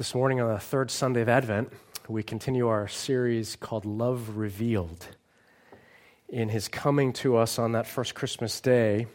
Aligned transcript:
This 0.00 0.14
morning, 0.14 0.40
on 0.40 0.48
the 0.48 0.58
third 0.58 0.90
Sunday 0.90 1.20
of 1.20 1.28
Advent, 1.28 1.70
we 2.08 2.22
continue 2.22 2.68
our 2.68 2.88
series 2.88 3.54
called 3.54 3.84
Love 3.84 4.38
Revealed. 4.38 5.06
In 6.30 6.48
his 6.48 6.68
coming 6.68 7.12
to 7.12 7.36
us 7.36 7.58
on 7.58 7.72
that 7.72 7.86
first 7.86 8.14
Christmas 8.14 8.62
day, 8.62 9.08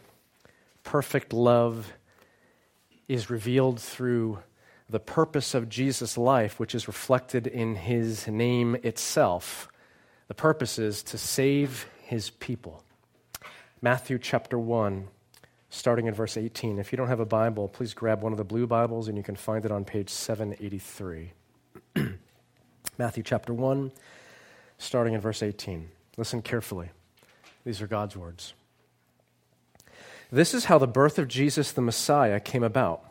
perfect 0.84 1.32
love 1.32 1.92
is 3.08 3.30
revealed 3.30 3.80
through 3.80 4.38
the 4.88 5.00
purpose 5.00 5.54
of 5.54 5.68
Jesus' 5.68 6.16
life, 6.16 6.60
which 6.60 6.72
is 6.72 6.86
reflected 6.86 7.48
in 7.48 7.74
his 7.74 8.28
name 8.28 8.76
itself. 8.84 9.66
The 10.28 10.34
purpose 10.34 10.78
is 10.78 11.02
to 11.02 11.18
save 11.18 11.88
his 12.04 12.30
people. 12.30 12.84
Matthew 13.82 14.20
chapter 14.20 14.56
1, 14.56 15.08
starting 15.76 16.06
in 16.06 16.14
verse 16.14 16.36
18. 16.36 16.78
If 16.78 16.90
you 16.90 16.96
don't 16.96 17.08
have 17.08 17.20
a 17.20 17.26
Bible, 17.26 17.68
please 17.68 17.92
grab 17.92 18.22
one 18.22 18.32
of 18.32 18.38
the 18.38 18.44
blue 18.44 18.66
Bibles 18.66 19.08
and 19.08 19.16
you 19.16 19.22
can 19.22 19.36
find 19.36 19.64
it 19.64 19.70
on 19.70 19.84
page 19.84 20.08
783. 20.08 21.32
Matthew 22.98 23.22
chapter 23.22 23.52
1, 23.52 23.92
starting 24.78 25.12
in 25.12 25.20
verse 25.20 25.42
18. 25.42 25.88
Listen 26.16 26.40
carefully. 26.40 26.90
These 27.64 27.82
are 27.82 27.86
God's 27.86 28.16
words. 28.16 28.54
This 30.32 30.54
is 30.54 30.64
how 30.64 30.78
the 30.78 30.86
birth 30.86 31.18
of 31.18 31.28
Jesus 31.28 31.72
the 31.72 31.82
Messiah 31.82 32.40
came 32.40 32.62
about. 32.62 33.04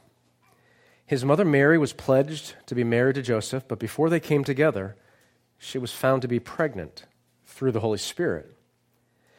His 1.05 1.23
mother 1.23 1.45
Mary 1.45 1.77
was 1.77 1.93
pledged 1.93 2.55
to 2.65 2.73
be 2.73 2.83
married 2.83 3.15
to 3.15 3.21
Joseph, 3.21 3.67
but 3.67 3.77
before 3.77 4.09
they 4.09 4.19
came 4.19 4.43
together, 4.43 4.95
she 5.59 5.77
was 5.77 5.93
found 5.93 6.23
to 6.23 6.27
be 6.27 6.39
pregnant 6.39 7.05
through 7.45 7.71
the 7.71 7.81
Holy 7.81 7.99
Spirit. 7.99 8.54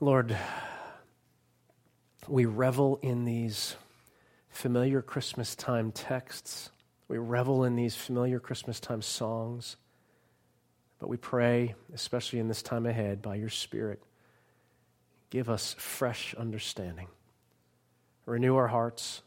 Lord, 0.00 0.36
we 2.26 2.46
revel 2.46 2.98
in 3.00 3.24
these 3.24 3.76
familiar 4.48 5.00
Christmas 5.00 5.54
time 5.54 5.92
texts. 5.92 6.70
We 7.06 7.18
revel 7.18 7.62
in 7.62 7.76
these 7.76 7.94
familiar 7.94 8.40
Christmas 8.40 8.80
time 8.80 9.02
songs. 9.02 9.76
But 10.98 11.08
we 11.08 11.16
pray, 11.16 11.76
especially 11.94 12.40
in 12.40 12.48
this 12.48 12.62
time 12.62 12.86
ahead, 12.86 13.22
by 13.22 13.36
your 13.36 13.48
Spirit, 13.48 14.02
give 15.30 15.48
us 15.48 15.76
fresh 15.78 16.34
understanding. 16.34 17.06
Renew 18.26 18.56
our 18.56 18.68
hearts. 18.68 19.22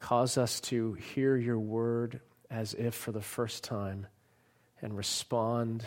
Cause 0.00 0.36
us 0.36 0.60
to 0.60 0.92
hear 0.92 1.34
your 1.34 1.58
word 1.58 2.20
as 2.50 2.74
if 2.74 2.94
for 2.94 3.12
the 3.12 3.22
first 3.22 3.64
time 3.64 4.06
and 4.82 4.96
respond 4.96 5.84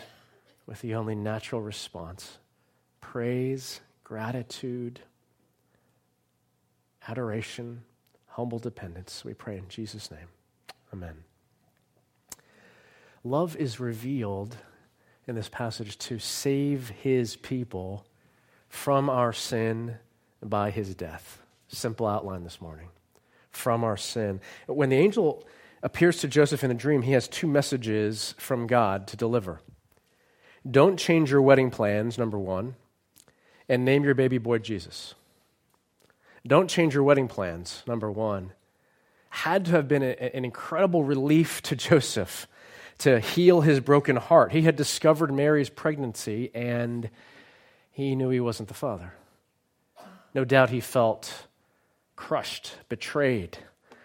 with 0.66 0.80
the 0.80 0.96
only 0.96 1.14
natural 1.14 1.62
response 1.62 2.38
praise 3.00 3.80
gratitude, 4.12 5.00
adoration, 7.08 7.82
humble 8.26 8.58
dependence. 8.58 9.24
We 9.24 9.32
pray 9.32 9.56
in 9.56 9.66
Jesus' 9.70 10.10
name. 10.10 10.28
Amen. 10.92 11.24
Love 13.24 13.56
is 13.56 13.80
revealed 13.80 14.58
in 15.26 15.34
this 15.34 15.48
passage 15.48 15.96
to 15.96 16.18
save 16.18 16.90
his 16.90 17.36
people 17.36 18.04
from 18.68 19.08
our 19.08 19.32
sin 19.32 19.96
by 20.42 20.68
his 20.68 20.94
death. 20.94 21.40
Simple 21.68 22.06
outline 22.06 22.44
this 22.44 22.60
morning. 22.60 22.88
From 23.48 23.82
our 23.82 23.96
sin. 23.96 24.42
When 24.66 24.90
the 24.90 24.98
angel 24.98 25.42
appears 25.82 26.18
to 26.18 26.28
Joseph 26.28 26.62
in 26.62 26.70
a 26.70 26.74
dream, 26.74 27.00
he 27.00 27.12
has 27.12 27.28
two 27.28 27.46
messages 27.46 28.34
from 28.36 28.66
God 28.66 29.06
to 29.06 29.16
deliver. 29.16 29.62
Don't 30.70 30.98
change 30.98 31.30
your 31.30 31.40
wedding 31.40 31.70
plans, 31.70 32.18
number 32.18 32.38
one 32.38 32.74
and 33.72 33.86
name 33.86 34.04
your 34.04 34.14
baby 34.14 34.36
boy 34.36 34.58
Jesus. 34.58 35.14
Don't 36.46 36.68
change 36.68 36.92
your 36.92 37.04
wedding 37.04 37.26
plans, 37.26 37.82
number 37.86 38.10
one. 38.10 38.52
Had 39.30 39.64
to 39.64 39.70
have 39.70 39.88
been 39.88 40.02
a, 40.02 40.36
an 40.36 40.44
incredible 40.44 41.02
relief 41.02 41.62
to 41.62 41.76
Joseph 41.76 42.46
to 42.98 43.18
heal 43.18 43.62
his 43.62 43.80
broken 43.80 44.16
heart. 44.16 44.52
He 44.52 44.60
had 44.62 44.76
discovered 44.76 45.32
Mary's 45.32 45.70
pregnancy 45.70 46.50
and 46.54 47.08
he 47.90 48.14
knew 48.14 48.28
he 48.28 48.40
wasn't 48.40 48.68
the 48.68 48.74
father. 48.74 49.14
No 50.34 50.44
doubt 50.44 50.68
he 50.68 50.80
felt 50.80 51.46
crushed, 52.14 52.76
betrayed, 52.90 53.56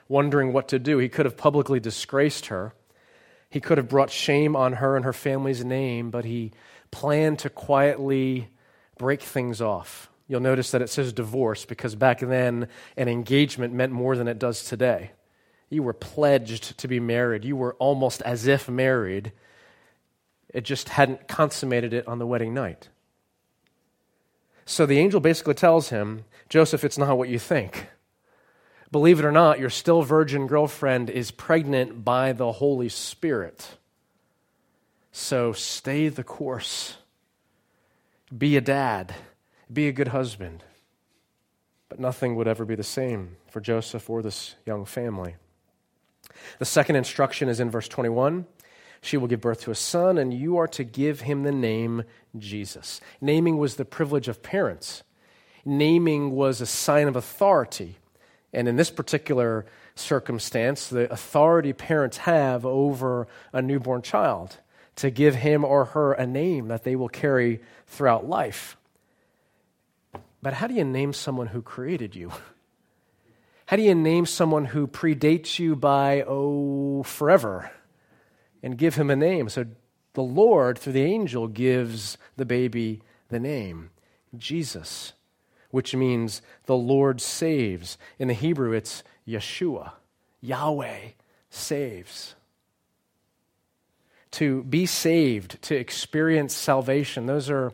wondering 0.07 0.53
what 0.53 0.69
to 0.69 0.79
do. 0.79 0.97
He 0.97 1.09
could 1.09 1.25
have 1.25 1.35
publicly 1.35 1.81
disgraced 1.81 2.45
her. 2.45 2.73
He 3.50 3.59
could 3.59 3.77
have 3.77 3.89
brought 3.89 4.11
shame 4.11 4.56
on 4.56 4.73
her 4.73 4.95
and 4.95 5.03
her 5.03 5.13
family's 5.13 5.66
name, 5.66 6.09
but 6.09 6.23
he 6.23 6.53
planned 6.89 7.39
to 7.39 7.50
quietly 7.50 8.47
break 8.97 9.22
things 9.22 9.62
off. 9.62 10.09
You'll 10.28 10.41
notice 10.41 10.72
that 10.72 10.81
it 10.81 10.90
says 10.90 11.13
divorce 11.13 11.66
because 11.66 11.96
back 11.96 12.19
then 12.19 12.68
an 12.97 13.08
engagement 13.08 13.74
meant 13.74 13.94
more 13.94 14.16
than 14.16 14.28
it 14.28 14.40
does 14.40 14.66
today. 14.66 15.12
You 15.69 15.84
were 15.84 15.94
pledged 15.94 16.78
to 16.80 16.88
be 16.88 17.00
married, 17.00 17.46
you 17.46 17.56
were 17.56 17.75
almost 17.75 18.22
as 18.24 18.47
if 18.47 18.69
married. 18.69 19.31
It 20.53 20.62
just 20.63 20.90
hadn't 20.90 21.28
consummated 21.28 21.94
it 21.94 22.07
on 22.07 22.19
the 22.19 22.28
wedding 22.28 22.53
night. 22.53 22.90
So 24.66 24.86
the 24.86 25.00
angel 25.00 25.19
basically 25.19 25.53
tells 25.53 25.90
him, 25.90 26.25
Joseph, 26.50 26.84
it's 26.84 26.97
not 26.97 27.18
what 27.18 27.30
you 27.30 27.40
think. 27.40 27.88
Believe 28.91 29.19
it 29.19 29.25
or 29.25 29.31
not, 29.31 29.59
your 29.59 29.69
still 29.69 30.02
virgin 30.02 30.47
girlfriend 30.47 31.09
is 31.09 31.31
pregnant 31.31 32.06
by 32.06 32.31
the 32.31 32.53
Holy 32.53 32.90
Spirit. 32.90 33.78
So 35.12 35.52
stay 35.52 36.07
the 36.07 36.24
course. 36.24 36.97
Be 38.35 38.57
a 38.57 38.61
dad, 38.61 39.15
be 39.71 39.88
a 39.88 39.93
good 39.93 40.09
husband. 40.09 40.63
But 41.89 41.99
nothing 41.99 42.35
would 42.35 42.47
ever 42.47 42.65
be 42.65 42.75
the 42.75 42.83
same 42.83 43.38
for 43.47 43.61
Joseph 43.61 44.09
or 44.09 44.21
this 44.21 44.55
young 44.65 44.83
family. 44.83 45.35
The 46.59 46.65
second 46.65 46.97
instruction 46.97 47.47
is 47.47 47.59
in 47.59 47.71
verse 47.71 47.88
21. 47.88 48.45
She 49.01 49.15
will 49.15 49.27
give 49.27 49.41
birth 49.41 49.61
to 49.61 49.71
a 49.71 49.75
son, 49.75 50.17
and 50.17 50.33
you 50.33 50.57
are 50.57 50.67
to 50.69 50.83
give 50.83 51.21
him 51.21 51.43
the 51.43 51.51
name 51.51 52.03
Jesus. 52.38 52.99
Naming 53.21 53.57
was 53.57 53.75
the 53.75 53.85
privilege 53.85 54.27
of 54.27 54.44
parents, 54.44 55.03
naming 55.63 56.31
was 56.31 56.59
a 56.59 56.65
sign 56.65 57.07
of 57.07 57.15
authority. 57.15 57.97
And 58.51 58.67
in 58.67 58.75
this 58.75 58.89
particular 58.89 59.65
circumstance, 59.95 60.89
the 60.89 61.11
authority 61.11 61.73
parents 61.73 62.17
have 62.17 62.65
over 62.65 63.27
a 63.53 63.61
newborn 63.61 64.01
child 64.01 64.57
to 64.97 65.10
give 65.10 65.36
him 65.36 65.63
or 65.63 65.86
her 65.86 66.13
a 66.13 66.27
name 66.27 66.68
that 66.68 66.83
they 66.83 66.95
will 66.95 67.10
carry 67.10 67.62
throughout 67.88 68.27
life. 68.27 68.77
But 70.42 70.54
how 70.54 70.68
do 70.68 70.74
you 70.74 70.83
name 70.83 71.13
someone 71.13 71.48
who 71.48 71.62
created 71.62 72.16
you? 72.16 72.31
How 73.68 73.75
do 73.75 73.83
you 73.83 73.95
name 73.95 74.25
someone 74.25 74.66
who 74.66 74.88
predates 74.88 75.60
you 75.60 75.75
by, 75.75 76.24
oh, 76.27 77.04
forever 77.04 77.71
and 78.63 78.77
give 78.77 78.95
him 78.95 79.10
a 79.10 79.16
name? 79.16 79.50
So 79.50 79.66
the 80.13 80.24
Lord, 80.24 80.80
through 80.80 80.94
the 80.94 81.04
angel, 81.04 81.48
gives 81.48 82.18
the 82.36 82.45
baby 82.45 83.01
the 83.30 83.39
name 83.39 83.92
Jesus, 84.36 85.13
which 85.69 85.94
means 85.94 86.42
the 86.66 86.77
Lord 86.77 87.21
saves. 87.21 87.98
In 88.18 88.30
the 88.30 88.33
Hebrew, 88.33 88.71
it's 88.71 89.04
Yeshua. 89.27 89.92
Yahweh 90.42 91.10
saves 91.50 92.36
to 94.31 94.63
be 94.63 94.85
saved, 94.85 95.62
to 95.63 95.75
experience 95.75 96.56
salvation. 96.56 97.25
Those 97.25 97.50
are 97.50 97.74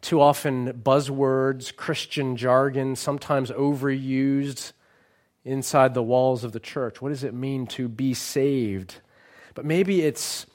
too 0.00 0.20
often 0.20 0.72
buzzwords, 0.72 1.74
Christian 1.74 2.36
jargon, 2.36 2.96
sometimes 2.96 3.50
overused 3.50 4.72
inside 5.44 5.94
the 5.94 6.02
walls 6.02 6.44
of 6.44 6.52
the 6.52 6.60
church. 6.60 7.00
What 7.00 7.10
does 7.10 7.24
it 7.24 7.34
mean 7.34 7.66
to 7.68 7.88
be 7.88 8.14
saved? 8.14 8.96
But 9.54 9.64
maybe 9.64 10.02
it's 10.02 10.46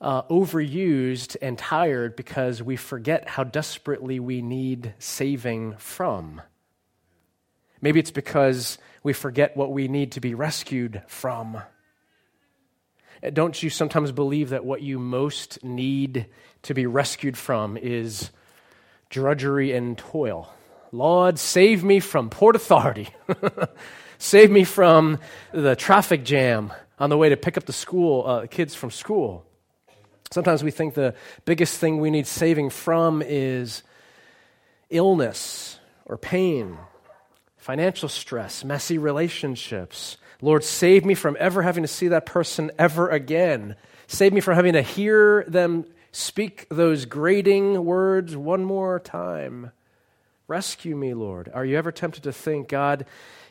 uh, 0.00 0.22
overused 0.22 1.36
and 1.40 1.56
tired 1.56 2.16
because 2.16 2.62
we 2.62 2.76
forget 2.76 3.28
how 3.28 3.44
desperately 3.44 4.20
we 4.20 4.42
need 4.42 4.94
saving 4.98 5.76
from. 5.78 6.42
Maybe 7.80 8.00
it's 8.00 8.10
because 8.10 8.78
we 9.02 9.12
forget 9.12 9.56
what 9.56 9.72
we 9.72 9.88
need 9.88 10.12
to 10.12 10.20
be 10.20 10.34
rescued 10.34 11.02
from. 11.06 11.62
Don't 13.30 13.62
you 13.62 13.70
sometimes 13.70 14.10
believe 14.10 14.50
that 14.50 14.64
what 14.64 14.82
you 14.82 14.98
most 14.98 15.62
need 15.62 16.26
to 16.62 16.74
be 16.74 16.86
rescued 16.86 17.36
from 17.36 17.76
is 17.76 18.30
drudgery 19.10 19.72
and 19.72 19.96
toil? 19.96 20.52
Lord, 20.90 21.38
save 21.38 21.84
me 21.84 22.00
from 22.00 22.30
Port 22.30 22.56
Authority. 22.56 23.10
save 24.18 24.50
me 24.50 24.64
from 24.64 25.20
the 25.52 25.76
traffic 25.76 26.24
jam 26.24 26.72
on 26.98 27.10
the 27.10 27.16
way 27.16 27.28
to 27.28 27.36
pick 27.36 27.56
up 27.56 27.64
the 27.64 27.72
school 27.72 28.26
uh, 28.26 28.46
kids 28.46 28.74
from 28.74 28.90
school. 28.90 29.46
Sometimes 30.32 30.64
we 30.64 30.70
think 30.70 30.94
the 30.94 31.14
biggest 31.44 31.78
thing 31.78 32.00
we 32.00 32.10
need 32.10 32.26
saving 32.26 32.70
from 32.70 33.22
is 33.22 33.82
illness 34.90 35.78
or 36.06 36.18
pain, 36.18 36.76
financial 37.56 38.08
stress, 38.08 38.64
messy 38.64 38.98
relationships. 38.98 40.16
Lord, 40.42 40.64
save 40.64 41.04
me 41.04 41.14
from 41.14 41.36
ever 41.38 41.62
having 41.62 41.84
to 41.84 41.88
see 41.88 42.08
that 42.08 42.26
person 42.26 42.72
ever 42.76 43.08
again. 43.08 43.76
Save 44.08 44.32
me 44.32 44.40
from 44.40 44.56
having 44.56 44.72
to 44.72 44.82
hear 44.82 45.44
them 45.46 45.86
speak 46.10 46.66
those 46.68 47.04
grating 47.04 47.84
words 47.84 48.36
one 48.36 48.64
more 48.64 48.98
time. 48.98 49.70
Rescue 50.48 50.96
me, 50.96 51.14
Lord. 51.14 51.48
Are 51.54 51.64
you 51.64 51.78
ever 51.78 51.92
tempted 51.92 52.24
to 52.24 52.32
think, 52.32 52.68
God, 52.68 53.06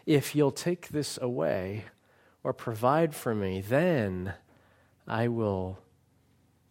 if 0.05 0.35
you'll 0.35 0.51
take 0.51 0.89
this 0.89 1.17
away 1.21 1.85
or 2.43 2.51
provide 2.51 3.15
for 3.15 3.33
me, 3.33 3.61
then 3.61 4.33
I 5.07 5.29
will 5.29 5.79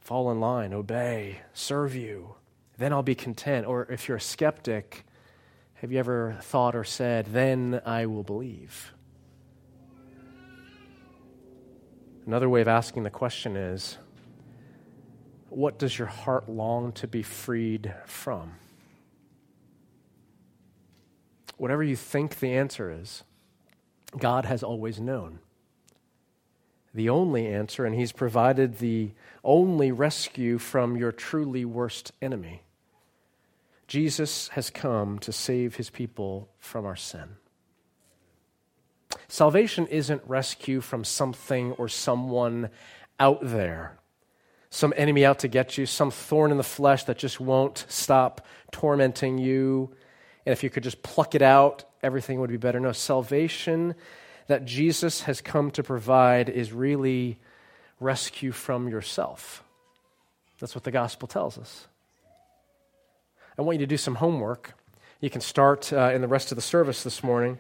fall 0.01 0.31
in 0.31 0.39
line, 0.39 0.75
obey, 0.75 1.41
serve 1.55 1.95
you. 1.97 2.35
Then 2.77 2.93
I'll 2.93 3.03
be 3.03 3.15
content. 3.15 3.67
Or 3.67 3.87
if 3.91 4.07
you're 4.07 4.19
a 4.19 4.21
skeptic, 4.21 5.05
have 5.75 5.91
you 5.91 5.99
ever 5.99 6.37
thought 6.43 6.77
or 6.77 6.85
said, 6.85 7.27
then 7.33 7.81
I 7.87 8.05
will 8.05 8.23
believe? 8.23 8.93
Another 12.27 12.49
way 12.49 12.61
of 12.61 12.69
asking 12.69 13.03
the 13.03 13.11
question 13.11 13.57
is, 13.57 13.99
what 15.49 15.79
does 15.79 15.99
your 15.99 16.09
heart 16.09 16.49
long 16.49 16.93
to 16.93 17.09
be 17.09 17.23
freed 17.23 17.93
from? 18.07 18.55
Whatever 21.57 21.83
you 21.83 21.97
think 21.97 22.39
the 22.39 22.55
answer 22.55 22.91
is, 22.91 23.25
God 24.17 24.45
has 24.45 24.63
always 24.63 25.01
known 25.01 25.41
the 26.93 27.09
only 27.09 27.47
answer, 27.47 27.85
and 27.85 27.95
He's 27.95 28.13
provided 28.13 28.79
the 28.79 29.13
only 29.45 29.93
rescue 29.93 30.59
from 30.59 30.97
your 30.97 31.13
truly 31.13 31.65
worst 31.65 32.13
enemy. 32.21 32.63
Jesus 33.87 34.49
has 34.49 34.71
come 34.71 35.19
to 35.21 35.33
save 35.33 35.77
His 35.77 35.91
people 35.91 36.49
from 36.59 36.85
our 36.85 36.97
sin. 36.97 37.37
Salvation 39.29 39.87
isn't 39.87 40.23
rescue 40.27 40.81
from 40.81 41.05
something 41.05 41.73
or 41.73 41.89
someone 41.89 42.71
out 43.19 43.39
there, 43.43 43.99
some 44.71 44.95
enemy 44.97 45.25
out 45.25 45.41
to 45.41 45.49
get 45.49 45.77
you, 45.77 45.87
some 45.87 46.11
thorn 46.11 46.51
in 46.51 46.57
the 46.57 46.63
flesh 46.63 47.05
that 47.05 47.19
just 47.19 47.41
won't 47.41 47.85
stop 47.89 48.47
tormenting 48.73 49.39
you. 49.39 49.95
And 50.47 50.53
if 50.53 50.63
you 50.63 50.71
could 50.71 50.83
just 50.83 51.03
pluck 51.03 51.35
it 51.35 51.43
out, 51.43 51.85
everything 52.03 52.41
would 52.41 52.51
be 52.51 52.57
better. 52.57 52.81
No, 52.81 52.93
salvation 52.93 53.95
that 54.47 54.65
Jesus 54.65 55.23
has 55.23 55.41
come 55.41 55.71
to 55.73 55.83
provide 55.83 56.49
is 56.49 56.73
really 56.73 57.39
rescue 58.01 58.53
from 58.53 58.89
yourself. 58.89 59.63
That's 60.59 60.75
what 60.75 60.85
the 60.85 60.91
gospel 60.91 61.29
tells 61.29 61.57
us. 61.57 61.87
I 63.57 63.63
want 63.63 63.79
you 63.79 63.87
to 63.87 63.91
do 63.91 63.97
some 63.97 64.17
homework. 64.17 64.75
You 65.21 65.31
can 65.31 65.41
start 65.41 65.93
uh, 65.93 66.11
in 66.15 66.21
the 66.21 66.29
rest 66.29 66.51
of 66.51 66.57
the 66.57 66.63
service 66.63 67.05
this 67.05 67.23
morning. 67.23 67.59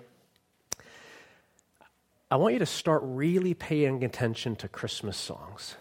I 2.30 2.36
want 2.36 2.52
you 2.52 2.60
to 2.60 2.66
start 2.66 3.02
really 3.04 3.54
paying 3.54 4.04
attention 4.04 4.54
to 4.56 4.68
Christmas 4.68 5.16
songs. 5.16 5.74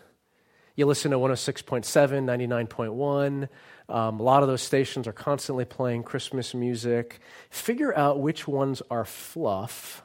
You 0.76 0.88
listen 0.88 1.12
to 1.12 1.18
106.7, 1.18 1.84
99.1. 1.86 3.50
Um, 3.94 4.20
a 4.20 4.24
lot 4.24 4.42
of 4.42 4.50
those 4.50 4.62
stations 4.62 5.08
are 5.08 5.14
constantly 5.14 5.66
playing 5.66 6.04
Christmas 6.04 6.56
music. 6.56 7.20
Figure 7.52 7.96
out 7.96 8.20
which 8.20 8.48
ones 8.48 8.82
are 8.90 9.06
fluff 9.06 10.04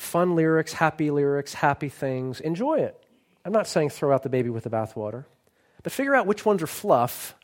fun 0.00 0.34
lyrics, 0.34 0.72
happy 0.72 1.10
lyrics, 1.10 1.52
happy 1.52 1.90
things. 1.90 2.40
Enjoy 2.40 2.78
it. 2.78 3.00
I'm 3.44 3.52
not 3.52 3.66
saying 3.66 3.90
throw 3.90 4.14
out 4.14 4.22
the 4.22 4.30
baby 4.30 4.48
with 4.48 4.64
the 4.64 4.70
bathwater, 4.70 5.26
but 5.82 5.92
figure 5.92 6.14
out 6.14 6.26
which 6.26 6.46
ones 6.46 6.62
are 6.62 6.66
fluff 6.66 7.34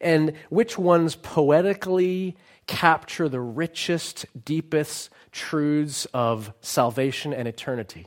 and 0.00 0.34
which 0.50 0.78
ones 0.78 1.16
poetically 1.16 2.36
capture 2.68 3.28
the 3.28 3.40
richest, 3.40 4.26
deepest 4.44 5.10
truths 5.32 6.06
of 6.14 6.52
salvation 6.60 7.32
and 7.34 7.48
eternity. 7.48 8.06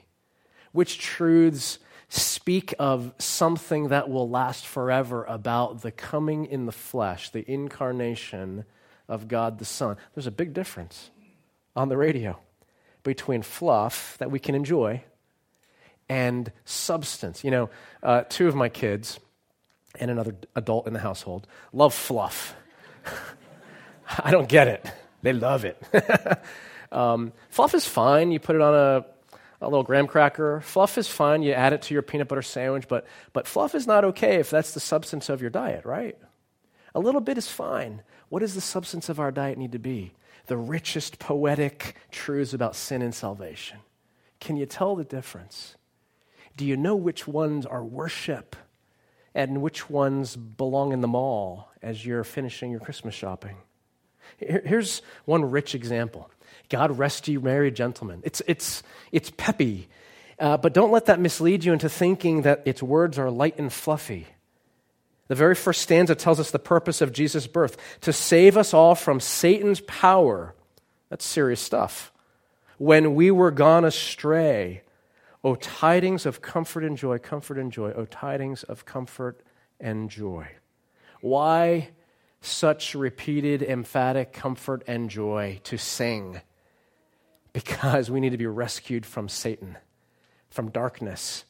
Which 0.72 1.00
truths 1.00 1.80
speak 2.08 2.74
of 2.80 3.14
something 3.18 3.90
that 3.90 4.10
will 4.10 4.30
last 4.30 4.66
forever 4.66 5.26
about 5.26 5.82
the 5.82 5.92
coming 5.92 6.46
in 6.46 6.66
the 6.66 6.72
flesh, 6.72 7.30
the 7.30 7.50
incarnation 7.52 8.64
of 9.10 9.28
God 9.28 9.60
the 9.60 9.66
Son. 9.66 9.98
There's 10.14 10.28
a 10.28 10.32
big 10.32 10.54
difference 10.54 11.10
on 11.76 11.90
the 11.90 11.98
radio 11.98 12.38
between 13.04 13.42
fluff 13.42 14.18
that 14.20 14.30
we 14.30 14.40
can 14.40 14.56
enjoy 14.56 15.04
and 16.08 16.52
substance. 16.66 17.44
You 17.44 17.52
know, 17.52 17.70
uh, 18.04 18.24
two 18.30 18.48
of 18.48 18.56
my 18.56 18.70
kids 18.70 19.20
and 20.00 20.12
another 20.12 20.36
adult 20.56 20.88
in 20.88 20.94
the 20.94 21.00
household 21.00 21.48
love 21.74 21.94
fluff. 21.94 22.56
I 24.24 24.32
don't 24.32 24.50
get 24.50 24.68
it. 24.68 24.86
They 25.22 25.34
love 25.34 25.66
it. 25.66 25.82
um, 26.92 27.34
fluff 27.50 27.74
is 27.74 27.86
fine. 27.86 28.32
You 28.32 28.40
put 28.40 28.56
it 28.56 28.62
on 28.62 28.74
a, 28.74 29.06
a 29.62 29.66
little 29.66 29.84
graham 29.84 30.08
cracker. 30.08 30.62
Fluff 30.62 30.98
is 30.98 31.08
fine. 31.08 31.44
You 31.44 31.54
add 31.54 31.74
it 31.74 31.84
to 31.84 31.94
your 31.94 32.02
peanut 32.02 32.28
butter 32.28 32.42
sandwich, 32.42 32.88
but, 32.88 33.06
but 33.34 33.48
fluff 33.48 33.76
is 33.76 33.88
not 33.88 34.04
okay 34.06 34.36
if 34.38 34.50
that's 34.50 34.74
the 34.74 34.80
substance 34.80 35.30
of 35.30 35.42
your 35.42 35.50
diet, 35.50 35.86
right? 35.86 36.18
A 36.96 37.00
little 37.00 37.22
bit 37.22 37.38
is 37.38 37.48
fine. 37.48 38.02
What 38.30 38.40
does 38.40 38.56
the 38.56 38.62
substance 38.62 39.10
of 39.10 39.20
our 39.20 39.32
diet 39.32 39.58
need 39.58 39.74
to 39.74 39.80
be? 39.80 40.14
the 40.48 40.58
richest 40.58 41.20
poetic 41.20 41.96
truths 42.12 42.54
about 42.54 42.76
sin 42.76 43.02
and 43.02 43.14
salvation. 43.14 43.80
Can 44.40 44.58
you 44.58 44.66
tell 44.66 44.96
the 44.96 45.04
difference? 45.04 45.76
Do 46.58 46.66
you 46.66 46.76
know 46.76 46.96
which 46.96 47.28
ones 47.28 47.66
are 47.66 47.84
worship 47.84 48.56
and 49.34 49.62
which 49.62 49.90
ones 49.90 50.36
belong 50.36 50.92
in 50.92 51.02
the 51.02 51.08
mall 51.08 51.70
as 51.82 52.06
you're 52.06 52.24
finishing 52.24 52.72
your 52.72 52.80
Christmas 52.80 53.16
shopping? 53.16 53.56
Here's 54.38 55.02
one 55.26 55.52
rich 55.52 55.76
example 55.76 56.30
God 56.70 56.98
rest 56.98 57.28
you, 57.28 57.40
merry 57.40 57.72
gentlemen. 57.72 58.22
It's, 58.24 58.42
it's, 58.48 58.84
it's 59.12 59.32
peppy, 59.32 59.90
uh, 60.40 60.58
but 60.58 60.74
don't 60.74 60.92
let 60.92 61.08
that 61.08 61.20
mislead 61.20 61.64
you 61.64 61.74
into 61.74 61.90
thinking 61.90 62.44
that 62.44 62.64
its 62.66 62.82
words 62.82 63.20
are 63.20 63.30
light 63.30 63.60
and 63.60 63.72
fluffy. 63.72 64.28
The 65.28 65.36
very 65.36 65.56
first 65.56 65.82
stanza 65.82 66.16
tells 66.16 66.40
us 66.40 66.52
the 66.52 66.60
purpose 66.60 67.00
of 67.00 67.14
Jesus' 67.14 67.48
birth 67.48 67.78
to 68.02 68.12
save 68.12 68.58
us 68.58 68.74
all 68.74 68.96
from 68.96 69.20
Satan's 69.20 69.80
power. 69.82 70.54
That's 71.10 71.26
serious 71.26 71.62
stuff. 71.62 72.12
When 72.78 73.16
we 73.16 73.32
were 73.32 73.52
gone 73.52 73.86
astray, 73.86 74.82
O 75.44 75.56
tidings 75.56 76.26
of 76.26 76.42
comfort 76.42 76.84
and 76.84 76.98
joy, 76.98 77.18
comfort 77.18 77.58
and 77.58 77.72
joy, 77.72 77.92
O 77.94 78.06
tidings 78.06 78.64
of 78.64 78.86
comfort 78.86 79.42
and 79.80 80.10
joy. 80.10 80.48
Why 81.22 81.92
such 82.42 82.96
repeated, 82.96 83.62
emphatic 83.62 84.34
comfort 84.34 84.84
and 84.88 85.10
joy 85.10 85.60
to 85.64 85.78
sing? 85.78 86.42
Because 87.54 88.10
we 88.10 88.20
need 88.20 88.32
to 88.32 88.38
be 88.38 88.48
rescued 88.48 89.06
from 89.06 89.30
Satan, 89.30 89.78
from 90.50 90.70
darkness 90.70 91.46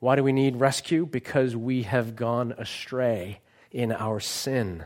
why 0.00 0.14
do 0.14 0.22
we 0.22 0.32
need 0.32 0.56
rescue? 0.56 1.06
Because 1.06 1.56
we 1.56 1.82
have 1.82 2.14
gone 2.14 2.54
astray 2.56 3.40
in 3.70 3.92
our 3.92 4.20
sin. 4.20 4.84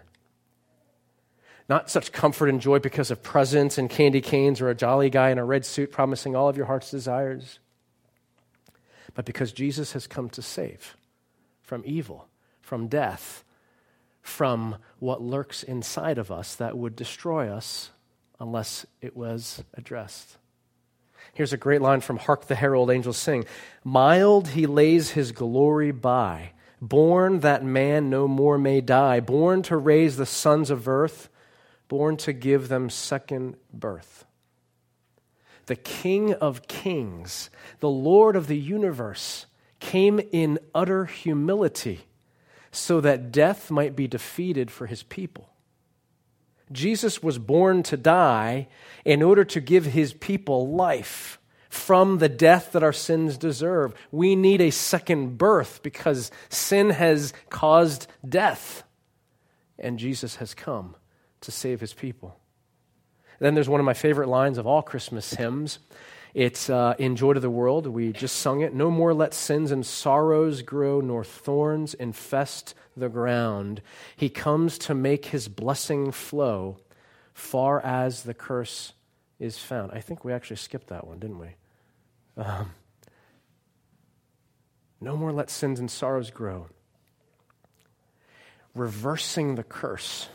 Not 1.68 1.90
such 1.90 2.12
comfort 2.12 2.49
and 2.49 2.61
joy 2.61 2.78
because 2.78 3.11
of 3.11 3.23
presents 3.23 3.78
and 3.78 3.88
candy 3.88 4.21
canes 4.21 4.61
or 4.61 4.68
a 4.68 4.75
jolly 4.75 5.11
guy 5.11 5.30
in 5.30 5.38
a 5.38 5.44
red 5.44 5.64
suit 5.64 5.92
promising 5.92 6.35
all 6.35 6.49
of 6.49 6.56
your 6.56 6.66
heart's 6.66 6.90
desires, 6.90 7.59
but 9.14 9.25
because 9.25 9.52
Jesus 9.52 9.92
has 9.92 10.06
come 10.06 10.28
to 10.30 10.42
save 10.42 10.97
from 11.62 11.82
evil, 11.85 12.26
from 12.61 12.88
death, 12.88 13.44
from 14.22 14.76
what 15.00 15.20
lurks 15.20 15.62
inside 15.62 16.16
of 16.16 16.30
us 16.30 16.54
that 16.54 16.78
would 16.78 16.96
destroy 16.96 17.48
us 17.48 17.90
unless 18.40 18.86
it 19.00 19.16
was 19.16 19.62
addressed. 19.74 20.38
Here's 21.34 21.52
a 21.52 21.58
great 21.58 21.82
line 21.82 22.00
from 22.00 22.18
Hark 22.18 22.46
the 22.46 22.54
Herald 22.54 22.90
Angels 22.90 23.18
Sing 23.18 23.44
Mild 23.84 24.48
he 24.48 24.66
lays 24.66 25.10
his 25.10 25.32
glory 25.32 25.90
by, 25.90 26.52
born 26.80 27.40
that 27.40 27.64
man 27.64 28.10
no 28.10 28.28
more 28.28 28.58
may 28.58 28.80
die, 28.80 29.20
born 29.20 29.62
to 29.62 29.76
raise 29.76 30.16
the 30.16 30.26
sons 30.26 30.70
of 30.70 30.88
earth, 30.88 31.28
born 31.88 32.16
to 32.18 32.32
give 32.32 32.68
them 32.68 32.90
second 32.90 33.56
birth. 33.72 34.24
The 35.66 35.76
King 35.76 36.34
of 36.34 36.66
kings, 36.66 37.50
the 37.80 37.88
Lord 37.88 38.34
of 38.36 38.46
the 38.46 38.58
universe, 38.58 39.46
came 39.78 40.20
in 40.32 40.58
utter 40.74 41.06
humility 41.06 42.02
so 42.72 43.00
that 43.02 43.30
death 43.30 43.70
might 43.70 43.94
be 43.94 44.08
defeated 44.08 44.70
for 44.70 44.86
his 44.86 45.02
people. 45.02 45.50
Jesus 46.72 47.22
was 47.22 47.38
born 47.38 47.82
to 47.84 47.96
die 47.98 48.66
in 49.04 49.22
order 49.22 49.44
to 49.44 49.60
give 49.60 49.84
his 49.84 50.14
people 50.14 50.72
life 50.72 51.38
from 51.68 52.18
the 52.18 52.28
death 52.28 52.72
that 52.72 52.82
our 52.82 52.92
sins 52.92 53.36
deserve. 53.36 53.94
We 54.10 54.34
need 54.36 54.60
a 54.60 54.70
second 54.70 55.38
birth 55.38 55.82
because 55.82 56.30
sin 56.48 56.90
has 56.90 57.32
caused 57.50 58.06
death, 58.26 58.84
and 59.78 59.98
Jesus 59.98 60.36
has 60.36 60.54
come 60.54 60.96
to 61.42 61.50
save 61.50 61.80
his 61.80 61.92
people. 61.92 62.38
Then 63.38 63.54
there's 63.54 63.68
one 63.68 63.80
of 63.80 63.86
my 63.86 63.94
favorite 63.94 64.28
lines 64.28 64.56
of 64.56 64.66
all 64.66 64.82
Christmas 64.82 65.34
hymns. 65.34 65.78
It's 66.34 66.70
uh, 66.70 66.94
in 66.98 67.16
Joy 67.16 67.34
to 67.34 67.40
the 67.40 67.50
World. 67.50 67.86
We 67.86 68.12
just 68.12 68.36
sung 68.36 68.62
it. 68.62 68.74
No 68.74 68.90
more 68.90 69.12
let 69.12 69.34
sins 69.34 69.70
and 69.70 69.84
sorrows 69.84 70.62
grow, 70.62 71.00
nor 71.00 71.24
thorns 71.24 71.92
infest 71.92 72.74
the 72.96 73.10
ground. 73.10 73.82
He 74.16 74.30
comes 74.30 74.78
to 74.78 74.94
make 74.94 75.26
his 75.26 75.48
blessing 75.48 76.10
flow 76.10 76.78
far 77.34 77.80
as 77.84 78.22
the 78.22 78.34
curse 78.34 78.94
is 79.38 79.58
found. 79.58 79.92
I 79.92 80.00
think 80.00 80.24
we 80.24 80.32
actually 80.32 80.56
skipped 80.56 80.88
that 80.88 81.06
one, 81.06 81.18
didn't 81.18 81.38
we? 81.38 81.48
Um, 82.36 82.70
no 85.00 85.16
more 85.16 85.32
let 85.32 85.50
sins 85.50 85.80
and 85.80 85.90
sorrows 85.90 86.30
grow. 86.30 86.68
Reversing 88.74 89.56
the 89.56 89.64
curse. 89.64 90.28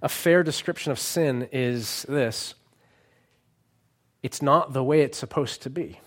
A 0.00 0.08
fair 0.08 0.42
description 0.42 0.92
of 0.92 0.98
sin 0.98 1.48
is 1.52 2.06
this 2.08 2.54
it's 4.22 4.42
not 4.42 4.72
the 4.72 4.84
way 4.84 5.02
it's 5.02 5.18
supposed 5.18 5.62
to 5.62 5.70
be. 5.70 6.00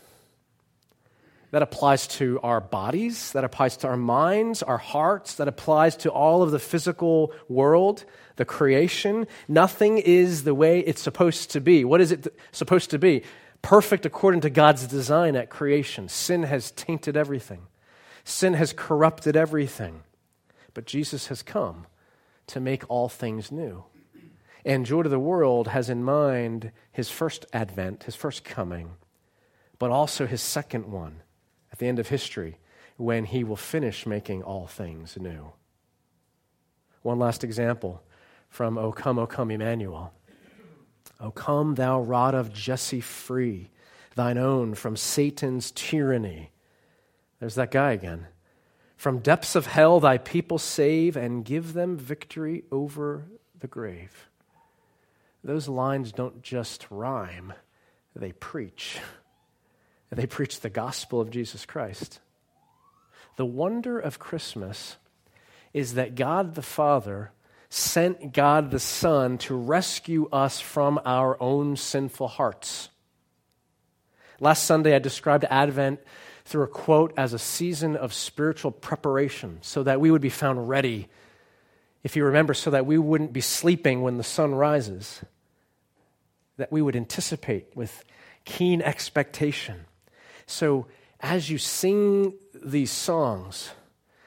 That 1.51 1.61
applies 1.61 2.07
to 2.07 2.39
our 2.43 2.61
bodies, 2.61 3.33
that 3.33 3.43
applies 3.43 3.75
to 3.77 3.87
our 3.87 3.97
minds, 3.97 4.63
our 4.63 4.77
hearts, 4.77 5.35
that 5.35 5.49
applies 5.49 5.97
to 5.97 6.09
all 6.09 6.43
of 6.43 6.51
the 6.51 6.59
physical 6.59 7.33
world, 7.49 8.05
the 8.37 8.45
creation. 8.45 9.27
Nothing 9.49 9.97
is 9.97 10.45
the 10.45 10.55
way 10.55 10.79
it's 10.79 11.01
supposed 11.01 11.51
to 11.51 11.59
be. 11.59 11.83
What 11.83 11.99
is 11.99 12.11
it 12.13 12.33
supposed 12.51 12.89
to 12.91 12.99
be? 12.99 13.23
perfect 13.61 14.05
according 14.05 14.41
to 14.41 14.49
God's 14.49 14.87
design 14.87 15.35
at 15.35 15.49
creation. 15.49 16.09
Sin 16.09 16.43
has 16.43 16.71
tainted 16.71 17.15
everything, 17.15 17.67
sin 18.23 18.53
has 18.53 18.73
corrupted 18.73 19.35
everything. 19.35 20.03
But 20.73 20.85
Jesus 20.85 21.27
has 21.27 21.43
come 21.43 21.85
to 22.47 22.61
make 22.61 22.89
all 22.89 23.09
things 23.09 23.51
new. 23.51 23.83
And 24.63 24.85
Joy 24.85 25.03
to 25.03 25.09
the 25.09 25.19
World 25.19 25.69
has 25.69 25.89
in 25.89 26.03
mind 26.03 26.71
his 26.91 27.09
first 27.09 27.45
advent, 27.51 28.03
his 28.03 28.15
first 28.15 28.43
coming, 28.43 28.91
but 29.79 29.91
also 29.91 30.27
his 30.27 30.41
second 30.41 30.91
one 30.91 31.23
at 31.71 31.79
the 31.79 31.87
end 31.87 31.99
of 31.99 32.09
history 32.09 32.57
when 32.97 33.25
he 33.25 33.43
will 33.43 33.55
finish 33.55 34.05
making 34.05 34.43
all 34.43 34.67
things 34.67 35.17
new. 35.19 35.53
One 37.01 37.17
last 37.17 37.43
example 37.43 38.03
from 38.49 38.77
O 38.77 38.91
Come, 38.91 39.17
O 39.17 39.25
Come, 39.25 39.51
Emmanuel. 39.51 40.13
O 41.19 41.31
come, 41.31 41.75
thou 41.75 42.01
rod 42.01 42.33
of 42.33 42.51
Jesse, 42.51 43.01
free 43.01 43.69
thine 44.15 44.37
own 44.37 44.75
from 44.75 44.95
Satan's 44.95 45.71
tyranny. 45.71 46.51
There's 47.39 47.55
that 47.55 47.71
guy 47.71 47.91
again. 47.91 48.27
From 48.97 49.19
depths 49.19 49.55
of 49.55 49.65
hell, 49.65 49.99
thy 49.99 50.17
people 50.17 50.57
save 50.57 51.15
and 51.15 51.45
give 51.45 51.73
them 51.73 51.97
victory 51.97 52.63
over 52.71 53.25
the 53.57 53.67
grave. 53.67 54.29
Those 55.43 55.67
lines 55.67 56.11
don't 56.11 56.41
just 56.41 56.87
rhyme, 56.89 57.53
they 58.15 58.31
preach. 58.31 58.99
They 60.11 60.27
preach 60.27 60.59
the 60.59 60.69
gospel 60.69 61.21
of 61.21 61.31
Jesus 61.31 61.65
Christ. 61.65 62.19
The 63.37 63.45
wonder 63.45 63.97
of 63.97 64.19
Christmas 64.19 64.97
is 65.73 65.93
that 65.93 66.15
God 66.15 66.55
the 66.55 66.61
Father 66.61 67.31
sent 67.69 68.33
God 68.33 68.71
the 68.71 68.79
Son 68.79 69.37
to 69.37 69.55
rescue 69.55 70.27
us 70.29 70.59
from 70.59 70.99
our 71.05 71.41
own 71.41 71.77
sinful 71.77 72.27
hearts. 72.27 72.89
Last 74.41 74.65
Sunday, 74.65 74.93
I 74.93 74.99
described 74.99 75.45
Advent 75.49 76.01
through 76.43 76.63
a 76.63 76.67
quote 76.67 77.13
as 77.15 77.31
a 77.31 77.39
season 77.39 77.95
of 77.95 78.13
spiritual 78.13 78.71
preparation 78.71 79.59
so 79.61 79.83
that 79.83 80.01
we 80.01 80.11
would 80.11 80.21
be 80.21 80.29
found 80.29 80.67
ready. 80.67 81.07
If 82.03 82.15
you 82.15 82.25
remember, 82.25 82.53
so 82.53 82.71
that 82.71 82.85
we 82.85 82.97
wouldn't 82.97 83.33
be 83.33 83.41
sleeping 83.41 84.01
when 84.01 84.17
the 84.17 84.23
sun 84.23 84.55
rises, 84.55 85.21
that 86.57 86.71
we 86.71 86.81
would 86.81 86.95
anticipate 86.95 87.67
with 87.75 88.03
keen 88.45 88.81
expectation. 88.81 89.85
So, 90.47 90.87
as 91.19 91.49
you 91.49 91.59
sing 91.59 92.33
these 92.53 92.91
songs, 92.91 93.69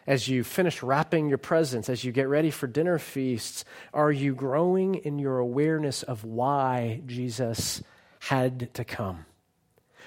as 0.06 0.28
you 0.28 0.44
finish 0.44 0.82
wrapping 0.82 1.28
your 1.28 1.38
presents, 1.38 1.88
as 1.88 2.04
you 2.04 2.12
get 2.12 2.28
ready 2.28 2.50
for 2.50 2.66
dinner 2.66 2.98
feasts, 2.98 3.64
are 3.92 4.12
you 4.12 4.34
growing 4.34 4.96
in 4.96 5.18
your 5.18 5.38
awareness 5.38 6.02
of 6.02 6.24
why 6.24 7.02
Jesus 7.06 7.82
had 8.20 8.72
to 8.74 8.84
come? 8.84 9.26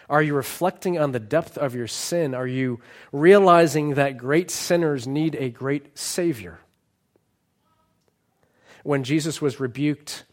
Are 0.09 0.21
you 0.21 0.35
reflecting 0.35 0.97
on 0.97 1.11
the 1.11 1.19
depth 1.19 1.57
of 1.57 1.75
your 1.75 1.87
sin? 1.87 2.33
Are 2.33 2.47
you 2.47 2.79
realizing 3.11 3.95
that 3.95 4.17
great 4.17 4.49
sinners 4.49 5.05
need 5.05 5.35
a 5.35 5.49
great 5.49 5.97
Savior? 5.97 6.59
When 8.87 9.03
Jesus 9.03 9.41
was 9.41 9.59
rebuked, 9.59 10.23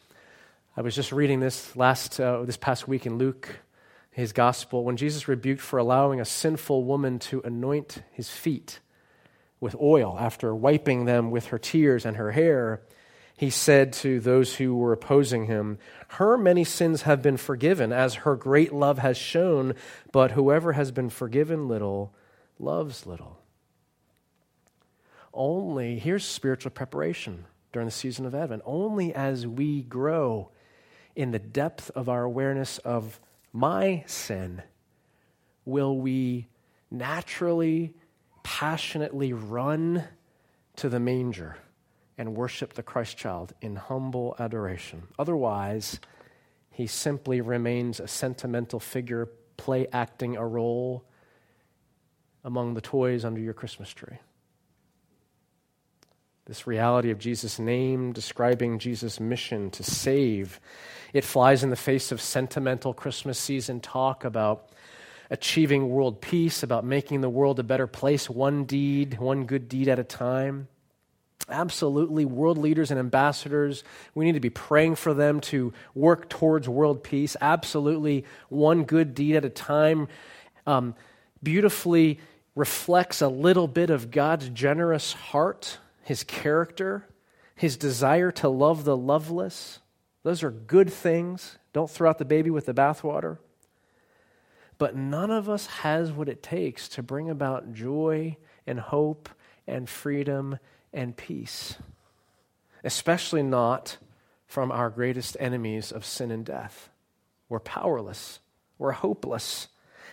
I 0.76 0.82
was 0.82 0.94
just 0.94 1.11
reading 1.11 1.40
this 1.40 1.75
last 1.75 2.20
uh, 2.20 2.44
this 2.44 2.56
past 2.56 2.87
week 2.87 3.04
in 3.04 3.18
Luke, 3.18 3.49
his 4.12 4.32
gospel. 4.32 4.84
When 4.84 4.96
Jesus 4.96 5.26
rebuked 5.26 5.61
for 5.61 5.80
allowing 5.80 6.20
a 6.20 6.25
sinful 6.25 6.84
woman 6.84 7.18
to 7.18 7.42
anoint 7.44 8.04
his 8.12 8.30
feet, 8.30 8.78
with 9.58 9.75
oil 9.82 10.16
after 10.20 10.54
wiping 10.54 11.04
them 11.04 11.32
with 11.32 11.46
her 11.46 11.58
tears 11.58 12.06
and 12.06 12.16
her 12.16 12.30
hair, 12.30 12.82
he 13.37 13.50
said 13.50 13.92
to 13.94 14.20
those 14.20 14.54
who 14.54 14.76
were 14.76 14.92
opposing 14.92 15.46
him, 15.46 15.78
Her 16.11 16.38
many 16.38 16.62
sins 16.62 17.02
have 17.02 17.23
been 17.23 17.38
forgiven, 17.38 17.92
as 17.92 18.14
her 18.14 18.37
great 18.37 18.73
love 18.73 18.99
has 18.99 19.16
shown, 19.16 19.75
but 20.12 20.30
whoever 20.30 20.75
has 20.75 20.92
been 20.92 21.11
forgiven 21.11 21.66
little 21.66 22.14
loves 22.61 23.04
little. 23.04 23.40
Only, 25.32 25.99
here's 25.99 26.25
spiritual 26.25 26.70
preparation 26.70 27.46
during 27.74 27.86
the 27.86 27.92
season 27.92 28.24
of 28.24 28.34
Advent. 28.34 28.62
Only 28.64 29.12
as 29.12 29.46
we 29.46 29.82
grow 29.82 30.48
in 31.16 31.32
the 31.32 31.38
depth 31.40 31.90
of 31.90 32.08
our 32.08 32.22
awareness 32.22 32.78
of 32.78 33.20
my 33.52 34.04
sin 34.06 34.62
will 35.64 35.98
we 35.98 36.46
naturally 36.90 37.92
passionately 38.44 39.32
run 39.32 40.04
to 40.76 40.88
the 40.88 41.00
manger 41.00 41.56
and 42.16 42.36
worship 42.36 42.74
the 42.74 42.82
Christ 42.82 43.16
child 43.16 43.52
in 43.60 43.74
humble 43.74 44.36
adoration. 44.38 45.02
Otherwise, 45.18 45.98
he 46.70 46.86
simply 46.86 47.40
remains 47.40 47.98
a 47.98 48.06
sentimental 48.06 48.78
figure 48.78 49.28
play 49.56 49.88
acting 49.92 50.36
a 50.36 50.46
role 50.46 51.04
among 52.44 52.74
the 52.74 52.80
toys 52.80 53.24
under 53.24 53.40
your 53.40 53.54
Christmas 53.54 53.92
tree. 53.92 54.18
This 56.46 56.66
reality 56.66 57.10
of 57.10 57.18
Jesus' 57.18 57.58
name 57.58 58.12
describing 58.12 58.78
Jesus' 58.78 59.18
mission 59.18 59.70
to 59.70 59.82
save, 59.82 60.60
it 61.14 61.24
flies 61.24 61.64
in 61.64 61.70
the 61.70 61.76
face 61.76 62.12
of 62.12 62.20
sentimental 62.20 62.92
Christmas 62.92 63.38
season 63.38 63.80
talk 63.80 64.24
about 64.24 64.68
achieving 65.30 65.88
world 65.88 66.20
peace, 66.20 66.62
about 66.62 66.84
making 66.84 67.22
the 67.22 67.30
world 67.30 67.58
a 67.60 67.62
better 67.62 67.86
place, 67.86 68.28
one 68.28 68.64
deed, 68.64 69.18
one 69.18 69.46
good 69.46 69.70
deed 69.70 69.88
at 69.88 69.98
a 69.98 70.04
time. 70.04 70.68
Absolutely, 71.48 72.26
world 72.26 72.58
leaders 72.58 72.90
and 72.90 73.00
ambassadors, 73.00 73.82
we 74.14 74.26
need 74.26 74.32
to 74.32 74.40
be 74.40 74.50
praying 74.50 74.96
for 74.96 75.14
them 75.14 75.40
to 75.40 75.72
work 75.94 76.28
towards 76.28 76.68
world 76.68 77.02
peace. 77.02 77.38
Absolutely, 77.40 78.26
one 78.50 78.84
good 78.84 79.14
deed 79.14 79.36
at 79.36 79.46
a 79.46 79.50
time 79.50 80.08
um, 80.66 80.94
beautifully 81.42 82.20
reflects 82.54 83.22
a 83.22 83.28
little 83.28 83.66
bit 83.66 83.88
of 83.88 84.10
God's 84.10 84.50
generous 84.50 85.14
heart, 85.14 85.78
his 86.04 86.23
character, 86.23 87.08
his 87.56 87.76
desire 87.76 88.30
to 88.32 88.49
love 88.49 88.84
the 88.84 88.96
loveless. 88.96 89.80
Those 90.23 90.42
are 90.42 90.50
good 90.50 90.92
things. 90.92 91.58
Don't 91.73 91.90
throw 91.90 92.08
out 92.08 92.18
the 92.18 92.25
baby 92.25 92.50
with 92.50 92.66
the 92.66 92.75
bathwater 92.75 93.38
but 94.78 94.96
none 94.96 95.30
of 95.30 95.49
us 95.49 95.66
has 95.66 96.12
what 96.12 96.28
it 96.28 96.42
takes 96.42 96.88
to 96.88 97.02
bring 97.02 97.30
about 97.30 97.73
joy 97.73 98.37
and 98.66 98.80
hope 98.80 99.28
and 99.66 99.88
freedom 99.88 100.58
and 100.92 101.16
peace, 101.16 101.76
especially 102.82 103.42
not 103.42 103.99
from 104.46 104.70
our 104.70 104.90
greatest 104.90 105.37
enemies 105.40 105.92
of 105.92 106.04
sin 106.04 106.30
and 106.30 106.44
death. 106.44 106.90
We're 107.49 107.61
powerless, 107.61 108.40
we're 108.78 108.92
hopeless. 108.92 109.68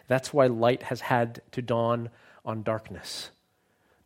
That's 0.07 0.33
why 0.33 0.47
light 0.47 0.83
has 0.83 1.01
had 1.01 1.41
to 1.51 1.61
dawn 1.61 2.09
on 2.43 2.63
darkness. 2.63 3.31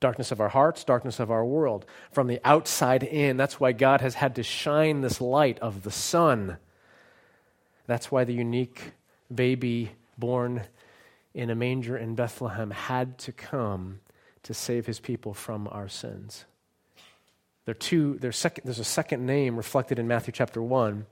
Darkness 0.05 0.31
of 0.31 0.39
our 0.39 0.50
hearts, 0.50 0.83
darkness 0.83 1.19
of 1.19 1.31
our 1.31 1.43
world. 1.43 1.83
From 2.12 2.27
the 2.27 2.39
outside 2.45 3.01
in, 3.01 3.38
that's 3.38 3.59
why 3.59 3.71
God 3.71 4.01
has 4.01 4.13
had 4.13 4.35
to 4.35 4.43
shine 4.43 5.01
this 5.01 5.19
light 5.19 5.57
of 5.57 5.81
the 5.81 5.89
sun. 5.89 6.57
That's 7.88 8.12
why 8.12 8.24
the 8.24 8.31
unique 8.31 8.91
baby 9.33 9.93
born 10.15 10.62
in 11.33 11.50
a 11.50 11.55
manger 11.55 11.97
in 11.97 12.13
Bethlehem 12.13 12.69
had 12.69 13.17
to 13.17 13.31
come 13.31 14.00
to 14.43 14.53
save 14.53 14.85
his 14.85 15.00
people 15.00 15.33
from 15.33 15.67
our 15.71 15.88
sins. 15.88 16.45
There 17.65 17.74
two, 17.74 18.19
there's, 18.19 18.38
second, 18.38 18.65
there's 18.65 18.77
a 18.77 18.83
second 18.83 19.25
name 19.25 19.57
reflected 19.57 19.97
in 19.97 20.07
Matthew 20.07 20.33
chapter 20.33 20.62
1. 20.62 21.07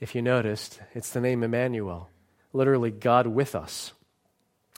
If 0.00 0.14
you 0.14 0.22
noticed, 0.22 0.80
it's 0.94 1.10
the 1.10 1.20
name 1.20 1.42
Emmanuel, 1.42 2.08
literally, 2.54 2.92
God 2.92 3.26
with 3.26 3.54
us. 3.54 3.92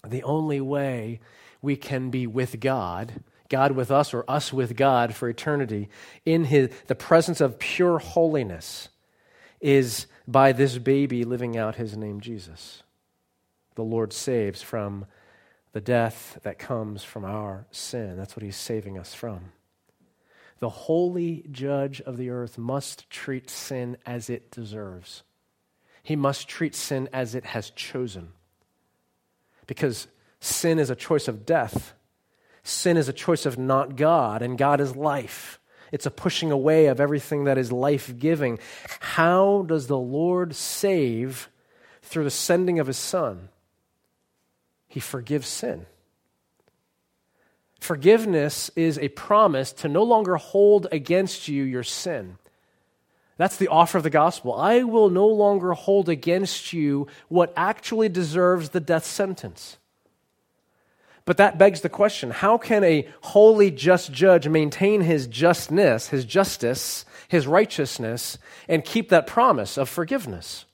The 0.04 0.24
only 0.24 0.60
way 0.60 1.20
we 1.62 1.76
can 1.76 2.10
be 2.10 2.26
with 2.26 2.58
God, 2.58 3.22
God 3.50 3.72
with 3.72 3.90
us 3.90 4.14
or 4.14 4.24
us 4.26 4.52
with 4.52 4.76
God 4.76 5.14
for 5.14 5.28
eternity, 5.28 5.90
in 6.24 6.44
his, 6.44 6.70
the 6.86 6.94
presence 6.94 7.42
of 7.42 7.58
pure 7.58 7.98
holiness, 7.98 8.88
is 9.60 10.06
by 10.26 10.52
this 10.52 10.78
baby 10.78 11.24
living 11.24 11.58
out 11.58 11.74
his 11.74 11.96
name, 11.96 12.20
Jesus. 12.20 12.82
The 13.74 13.84
Lord 13.84 14.12
saves 14.14 14.62
from 14.62 15.04
the 15.72 15.80
death 15.80 16.38
that 16.42 16.58
comes 16.58 17.04
from 17.04 17.24
our 17.24 17.66
sin. 17.70 18.16
That's 18.16 18.34
what 18.34 18.42
he's 18.42 18.56
saving 18.56 18.98
us 18.98 19.12
from. 19.14 19.52
The 20.60 20.68
holy 20.68 21.44
judge 21.50 22.00
of 22.02 22.16
the 22.16 22.30
earth 22.30 22.58
must 22.58 23.08
treat 23.10 23.48
sin 23.50 23.96
as 24.04 24.30
it 24.30 24.50
deserves. 24.50 25.22
He 26.02 26.16
must 26.16 26.48
treat 26.48 26.74
sin 26.74 27.08
as 27.12 27.34
it 27.34 27.46
has 27.46 27.70
chosen. 27.70 28.28
Because 29.66 30.06
sin 30.40 30.78
is 30.78 30.90
a 30.90 30.96
choice 30.96 31.28
of 31.28 31.46
death, 31.46 31.94
sin 32.62 32.96
is 32.96 33.08
a 33.08 33.12
choice 33.12 33.46
of 33.46 33.58
not 33.58 33.96
God, 33.96 34.42
and 34.42 34.58
God 34.58 34.80
is 34.80 34.96
life. 34.96 35.58
It's 35.92 36.06
a 36.06 36.10
pushing 36.10 36.50
away 36.52 36.86
of 36.86 37.00
everything 37.00 37.44
that 37.44 37.58
is 37.58 37.72
life 37.72 38.16
giving. 38.18 38.58
How 39.00 39.62
does 39.66 39.86
the 39.86 39.98
Lord 39.98 40.54
save 40.54 41.48
through 42.02 42.24
the 42.24 42.30
sending 42.30 42.78
of 42.78 42.86
his 42.86 42.98
Son? 42.98 43.48
He 44.86 45.00
forgives 45.00 45.48
sin. 45.48 45.86
Forgiveness 47.80 48.70
is 48.76 48.98
a 48.98 49.08
promise 49.08 49.72
to 49.72 49.88
no 49.88 50.02
longer 50.02 50.36
hold 50.36 50.86
against 50.92 51.48
you 51.48 51.64
your 51.64 51.82
sin. 51.82 52.36
That's 53.38 53.56
the 53.56 53.68
offer 53.68 53.96
of 53.96 54.04
the 54.04 54.10
gospel. 54.10 54.54
I 54.54 54.82
will 54.82 55.08
no 55.08 55.26
longer 55.26 55.72
hold 55.72 56.10
against 56.10 56.74
you 56.74 57.06
what 57.28 57.54
actually 57.56 58.10
deserves 58.10 58.68
the 58.68 58.80
death 58.80 59.06
sentence. 59.06 59.78
But 61.30 61.36
that 61.36 61.58
begs 61.58 61.82
the 61.82 61.88
question 61.88 62.32
how 62.32 62.58
can 62.58 62.82
a 62.82 63.06
holy, 63.20 63.70
just 63.70 64.10
judge 64.10 64.48
maintain 64.48 65.00
his 65.00 65.28
justness, 65.28 66.08
his 66.08 66.24
justice, 66.24 67.04
his 67.28 67.46
righteousness, 67.46 68.36
and 68.66 68.84
keep 68.84 69.10
that 69.10 69.28
promise 69.28 69.78
of 69.78 69.88
forgiveness? 69.88 70.64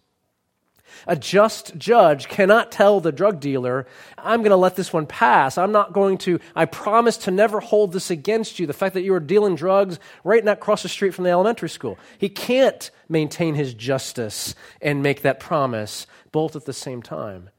A 1.07 1.15
just 1.15 1.77
judge 1.77 2.29
cannot 2.29 2.73
tell 2.73 3.01
the 3.01 3.13
drug 3.13 3.39
dealer, 3.39 3.87
I'm 4.17 4.41
going 4.41 4.49
to 4.49 4.57
let 4.57 4.77
this 4.77 4.95
one 4.95 5.05
pass. 5.05 5.59
I'm 5.59 5.73
not 5.73 5.93
going 5.93 6.17
to, 6.21 6.41
I 6.55 6.65
promise 6.65 7.19
to 7.19 7.31
never 7.31 7.61
hold 7.61 7.93
this 7.93 8.11
against 8.11 8.59
you. 8.59 8.67
The 8.67 8.73
fact 8.73 8.95
that 8.95 9.03
you 9.03 9.13
were 9.13 9.21
dealing 9.21 9.57
drugs 9.57 9.99
right 10.25 10.43
not 10.43 10.57
across 10.57 10.83
the 10.83 10.89
street 10.89 11.13
from 11.13 11.25
the 11.25 11.31
elementary 11.33 11.69
school. 11.69 11.99
He 12.17 12.31
can't 12.31 12.91
maintain 13.11 13.57
his 13.57 13.75
justice 13.75 14.55
and 14.81 15.03
make 15.03 15.21
that 15.21 15.39
promise 15.39 16.07
both 16.33 16.57
at 16.57 16.65
the 16.65 16.73
same 16.73 17.03
time. 17.03 17.51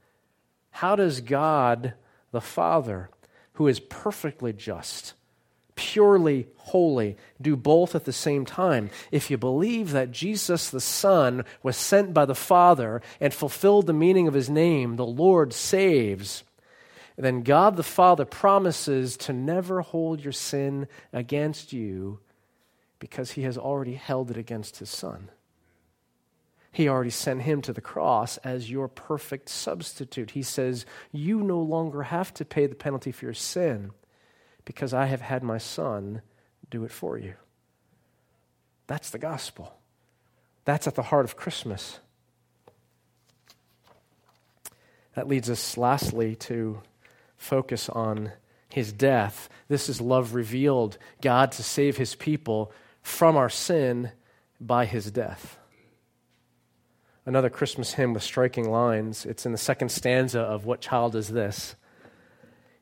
How 0.71 0.95
does 0.95 1.21
God 1.21 1.93
the 2.31 2.41
Father, 2.41 3.09
who 3.53 3.67
is 3.67 3.79
perfectly 3.79 4.53
just, 4.53 5.13
purely 5.75 6.47
holy, 6.57 7.15
do 7.41 7.55
both 7.55 7.95
at 7.95 8.05
the 8.05 8.13
same 8.13 8.45
time. 8.45 8.89
If 9.11 9.31
you 9.31 9.37
believe 9.37 9.91
that 9.91 10.11
Jesus 10.11 10.69
the 10.69 10.81
Son 10.81 11.45
was 11.63 11.77
sent 11.77 12.13
by 12.13 12.25
the 12.25 12.35
Father 12.35 13.01
and 13.19 13.33
fulfilled 13.33 13.87
the 13.87 13.93
meaning 13.93 14.27
of 14.27 14.33
his 14.33 14.49
name, 14.49 14.95
the 14.95 15.05
Lord 15.05 15.53
saves, 15.53 16.43
then 17.17 17.41
God 17.41 17.77
the 17.77 17.83
Father 17.83 18.25
promises 18.25 19.17
to 19.17 19.33
never 19.33 19.81
hold 19.81 20.23
your 20.23 20.33
sin 20.33 20.87
against 21.11 21.73
you 21.73 22.19
because 22.99 23.31
he 23.31 23.43
has 23.43 23.57
already 23.57 23.93
held 23.93 24.31
it 24.31 24.37
against 24.37 24.77
his 24.77 24.89
Son. 24.89 25.29
He 26.77 26.89
already 26.89 27.09
sent 27.09 27.41
him 27.41 27.63
to 27.63 27.73
the 27.73 27.81
cross 27.81 28.37
as 28.43 28.69
your 28.69 28.87
perfect 28.87 29.49
substitute. 29.49 30.29
He 30.29 30.43
says, 30.43 30.85
You 31.11 31.41
no 31.41 31.59
longer 31.59 32.03
have 32.03 32.31
to 32.35 32.45
pay 32.45 32.67
the 32.67 32.75
penalty 32.75 33.11
for 33.11 33.25
your 33.25 33.33
sin 33.33 33.89
because 34.63 34.93
I 34.93 35.07
have 35.07 35.21
had 35.21 35.41
my 35.41 35.57
son 35.57 36.21
do 36.69 36.83
it 36.83 36.91
for 36.91 37.17
you. 37.17 37.33
That's 38.85 39.09
the 39.09 39.17
gospel. 39.17 39.73
That's 40.65 40.85
at 40.85 40.93
the 40.93 41.01
heart 41.01 41.25
of 41.25 41.35
Christmas. 41.35 41.99
That 45.15 45.27
leads 45.27 45.49
us, 45.49 45.77
lastly, 45.77 46.35
to 46.35 46.83
focus 47.37 47.89
on 47.89 48.33
his 48.69 48.93
death. 48.93 49.49
This 49.67 49.89
is 49.89 49.99
love 49.99 50.35
revealed 50.35 50.99
God 51.23 51.53
to 51.53 51.63
save 51.63 51.97
his 51.97 52.13
people 52.13 52.71
from 53.01 53.35
our 53.35 53.49
sin 53.49 54.11
by 54.61 54.85
his 54.85 55.09
death. 55.09 55.57
Another 57.27 57.49
Christmas 57.49 57.95
hymn 57.95 58.13
with 58.13 58.23
striking 58.23 58.71
lines. 58.71 59.25
It's 59.25 59.45
in 59.45 59.51
the 59.51 59.57
second 59.57 59.89
stanza 59.89 60.39
of 60.39 60.65
What 60.65 60.79
Child 60.79 61.13
Is 61.13 61.27
This? 61.27 61.75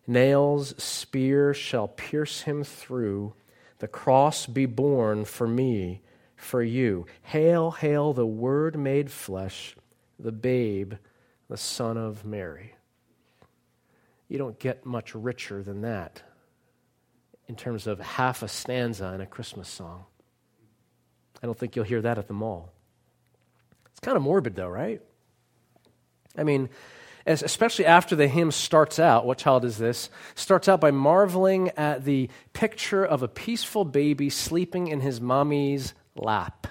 Nails, 0.05 0.75
spear 0.77 1.51
shall 1.55 1.88
pierce 1.88 2.41
him 2.41 2.63
through. 2.63 3.34
The 3.79 3.88
cross 3.88 4.45
be 4.45 4.67
borne 4.67 5.25
for 5.25 5.47
me, 5.47 6.03
for 6.36 6.62
you. 6.62 7.08
Hail, 7.23 7.71
hail, 7.71 8.13
the 8.13 8.27
Word 8.27 8.77
made 8.77 9.10
flesh, 9.10 9.75
the 10.19 10.31
babe, 10.31 10.93
the 11.49 11.58
Son 11.58 11.97
of 11.97 12.23
Mary. 12.23 12.75
You 14.27 14.38
don't 14.38 14.60
get 14.60 14.86
much 14.86 15.15
richer 15.15 15.63
than 15.63 15.81
that 15.81 16.21
in 17.47 17.55
terms 17.55 17.88
of 17.88 17.99
half 17.99 18.43
a 18.43 18.47
stanza 18.47 19.12
in 19.15 19.21
a 19.21 19.25
Christmas 19.25 19.69
song. 19.69 20.05
I 21.41 21.47
don't 21.47 21.58
think 21.58 21.75
you'll 21.75 21.86
hear 21.86 22.03
that 22.03 22.19
at 22.19 22.27
the 22.27 22.36
mall. 22.36 22.74
Kind 24.05 24.17
of 24.17 24.21
morbid, 24.21 24.55
though, 24.55 24.67
right? 24.67 25.01
I 26.37 26.43
mean, 26.43 26.69
especially 27.25 27.87
after 27.87 28.15
the 28.15 28.27
hymn 28.27 28.51
starts 28.51 28.99
out, 28.99 29.25
what 29.25 29.39
child 29.39 29.65
is 29.65 29.79
this? 29.79 30.11
Starts 30.35 30.69
out 30.69 30.79
by 30.79 30.91
marveling 30.91 31.71
at 31.71 32.05
the 32.05 32.29
picture 32.53 33.03
of 33.03 33.23
a 33.23 33.27
peaceful 33.27 33.83
baby 33.83 34.29
sleeping 34.29 34.89
in 34.89 34.99
his 34.99 35.19
mommy's 35.19 35.95
lap. 36.15 36.67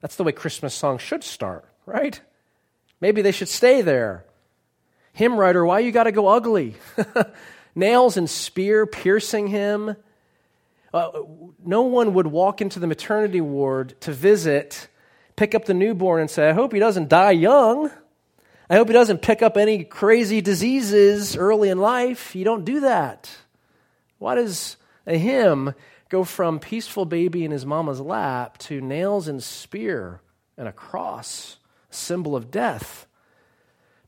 That's 0.00 0.14
the 0.14 0.22
way 0.22 0.30
Christmas 0.30 0.72
songs 0.72 1.02
should 1.02 1.24
start, 1.24 1.64
right? 1.86 2.20
Maybe 3.00 3.20
they 3.20 3.32
should 3.32 3.48
stay 3.48 3.82
there. 3.82 4.24
Hymn 5.12 5.36
writer, 5.36 5.66
why 5.66 5.80
you 5.80 5.90
got 5.90 6.04
to 6.04 6.12
go 6.12 6.28
ugly? 6.28 6.76
Nails 7.74 8.16
and 8.16 8.30
spear 8.30 8.86
piercing 8.86 9.48
him. 9.48 9.96
Uh, 10.94 11.10
no 11.66 11.82
one 11.82 12.14
would 12.14 12.28
walk 12.28 12.60
into 12.60 12.78
the 12.78 12.86
maternity 12.86 13.40
ward 13.40 14.00
to 14.02 14.12
visit, 14.12 14.86
pick 15.40 15.54
up 15.54 15.64
the 15.64 15.72
newborn, 15.72 16.20
and 16.20 16.30
say, 16.30 16.50
I 16.50 16.52
hope 16.52 16.74
he 16.74 16.78
doesn't 16.78 17.08
die 17.08 17.30
young. 17.30 17.90
I 18.68 18.76
hope 18.76 18.88
he 18.88 18.92
doesn't 18.92 19.22
pick 19.22 19.40
up 19.40 19.56
any 19.56 19.84
crazy 19.84 20.42
diseases 20.42 21.34
early 21.34 21.70
in 21.70 21.78
life. 21.78 22.36
You 22.36 22.44
don't 22.44 22.66
do 22.66 22.80
that. 22.80 23.30
Why 24.18 24.34
does 24.34 24.76
a 25.06 25.16
hymn 25.16 25.74
go 26.10 26.24
from 26.24 26.58
peaceful 26.58 27.06
baby 27.06 27.42
in 27.42 27.52
his 27.52 27.64
mama's 27.64 28.02
lap 28.02 28.58
to 28.58 28.82
nails 28.82 29.28
and 29.28 29.42
spear 29.42 30.20
and 30.58 30.68
a 30.68 30.72
cross, 30.72 31.56
symbol 31.88 32.36
of 32.36 32.50
death? 32.50 33.06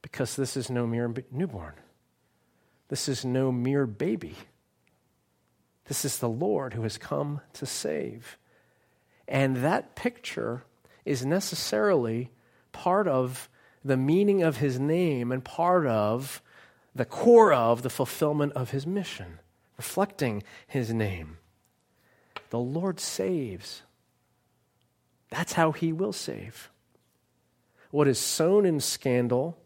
Because 0.02 0.36
this 0.36 0.54
is 0.54 0.68
no 0.68 0.86
mere 0.86 1.14
newborn. 1.30 1.76
This 2.88 3.08
is 3.08 3.24
no 3.24 3.50
mere 3.50 3.86
baby. 3.86 4.36
This 5.86 6.04
is 6.04 6.18
the 6.18 6.28
Lord 6.28 6.74
who 6.74 6.82
has 6.82 6.98
come 6.98 7.40
to 7.54 7.64
save. 7.64 8.36
And 9.26 9.56
that 9.56 9.94
picture 9.94 10.64
is 11.04 11.24
necessarily 11.24 12.30
part 12.72 13.08
of 13.08 13.48
the 13.84 13.96
meaning 13.96 14.42
of 14.42 14.58
his 14.58 14.78
name 14.78 15.32
and 15.32 15.44
part 15.44 15.86
of 15.86 16.42
the 16.94 17.04
core 17.04 17.52
of 17.52 17.82
the 17.82 17.90
fulfillment 17.90 18.52
of 18.52 18.70
his 18.70 18.86
mission, 18.86 19.38
reflecting 19.76 20.42
his 20.66 20.92
name. 20.92 21.38
The 22.50 22.58
Lord 22.58 23.00
saves. 23.00 23.82
That's 25.30 25.54
how 25.54 25.72
he 25.72 25.92
will 25.92 26.12
save. 26.12 26.70
What 27.90 28.08
is 28.08 28.18
sown 28.18 28.66
in 28.66 28.80
scandal 28.80 29.58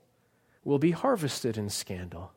will 0.64 0.78
be 0.78 0.92
harvested 0.92 1.58
in 1.58 1.68
scandal. 1.68 2.32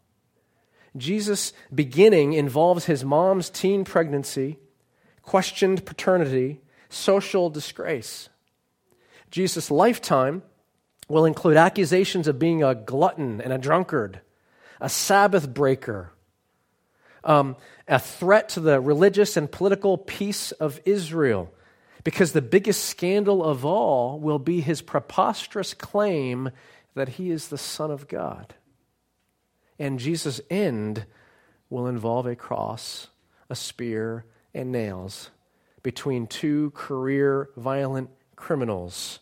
Jesus' 0.98 1.54
beginning 1.74 2.34
involves 2.34 2.86
his 2.86 3.06
mom's 3.06 3.50
teen 3.50 3.86
pregnancy, 3.86 4.58
questioned 5.22 5.86
paternity, 5.86 6.62
social 6.90 7.50
disgrace. 7.50 8.30
Jesus' 9.32 9.70
lifetime 9.70 10.44
will 11.08 11.26
include 11.26 11.58
accusations 11.58 12.28
of 12.28 12.40
being 12.40 12.64
a 12.64 12.76
glutton 12.76 13.42
and 13.42 13.52
a 13.52 13.58
drunkard, 13.58 14.22
a 14.80 14.90
Sabbath 14.90 15.54
breaker, 15.54 16.12
um, 17.24 17.56
a 17.88 18.00
threat 18.00 18.50
to 18.50 18.60
the 18.60 18.80
religious 18.80 19.36
and 19.36 19.52
political 19.52 19.98
peace 19.98 20.52
of 20.54 20.80
Israel. 20.86 21.54
Because 22.04 22.32
the 22.32 22.42
biggest 22.42 22.86
scandal 22.86 23.44
of 23.44 23.66
all 23.66 24.20
will 24.20 24.40
be 24.40 24.62
his 24.62 24.82
preposterous 24.82 25.74
claim 25.74 26.50
that 26.96 27.10
he 27.10 27.30
is 27.30 27.50
the 27.50 27.58
Son 27.58 27.92
of 27.92 28.08
God. 28.08 28.56
And 29.78 30.00
Jesus' 30.00 30.40
end 30.50 31.06
will 31.70 31.88
involve 31.88 32.26
a 32.26 32.36
cross, 32.36 33.08
a 33.50 33.56
spear, 33.56 34.26
and 34.54 34.72
nails 34.72 35.30
between 35.84 36.28
two 36.28 36.72
career 36.72 37.50
violent 37.56 38.10
criminals 38.40 39.20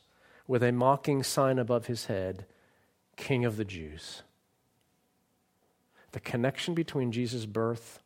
with 0.47 0.63
a 0.63 0.71
mocking 0.71 1.23
sign 1.23 1.58
above 1.60 1.88
his 1.88 2.06
head 2.06 2.45
King 3.17 3.45
of 3.45 3.58
the 3.58 3.65
Jews. 3.65 4.21
The 6.12 6.19
connection 6.19 6.75
between 6.75 7.12
Jesus' 7.12 7.47
birth 7.47 7.99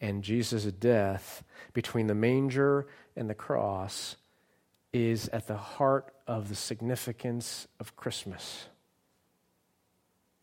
and 0.00 0.24
Jesus' 0.24 0.64
death, 0.64 1.44
between 1.72 2.08
the 2.08 2.14
manger 2.14 2.88
and 3.16 3.30
the 3.30 3.34
cross, 3.34 4.16
is 4.92 5.28
at 5.28 5.46
the 5.46 5.56
heart 5.56 6.12
of 6.26 6.48
the 6.48 6.56
significance 6.56 7.68
of 7.78 7.96
Christmas. 7.96 8.66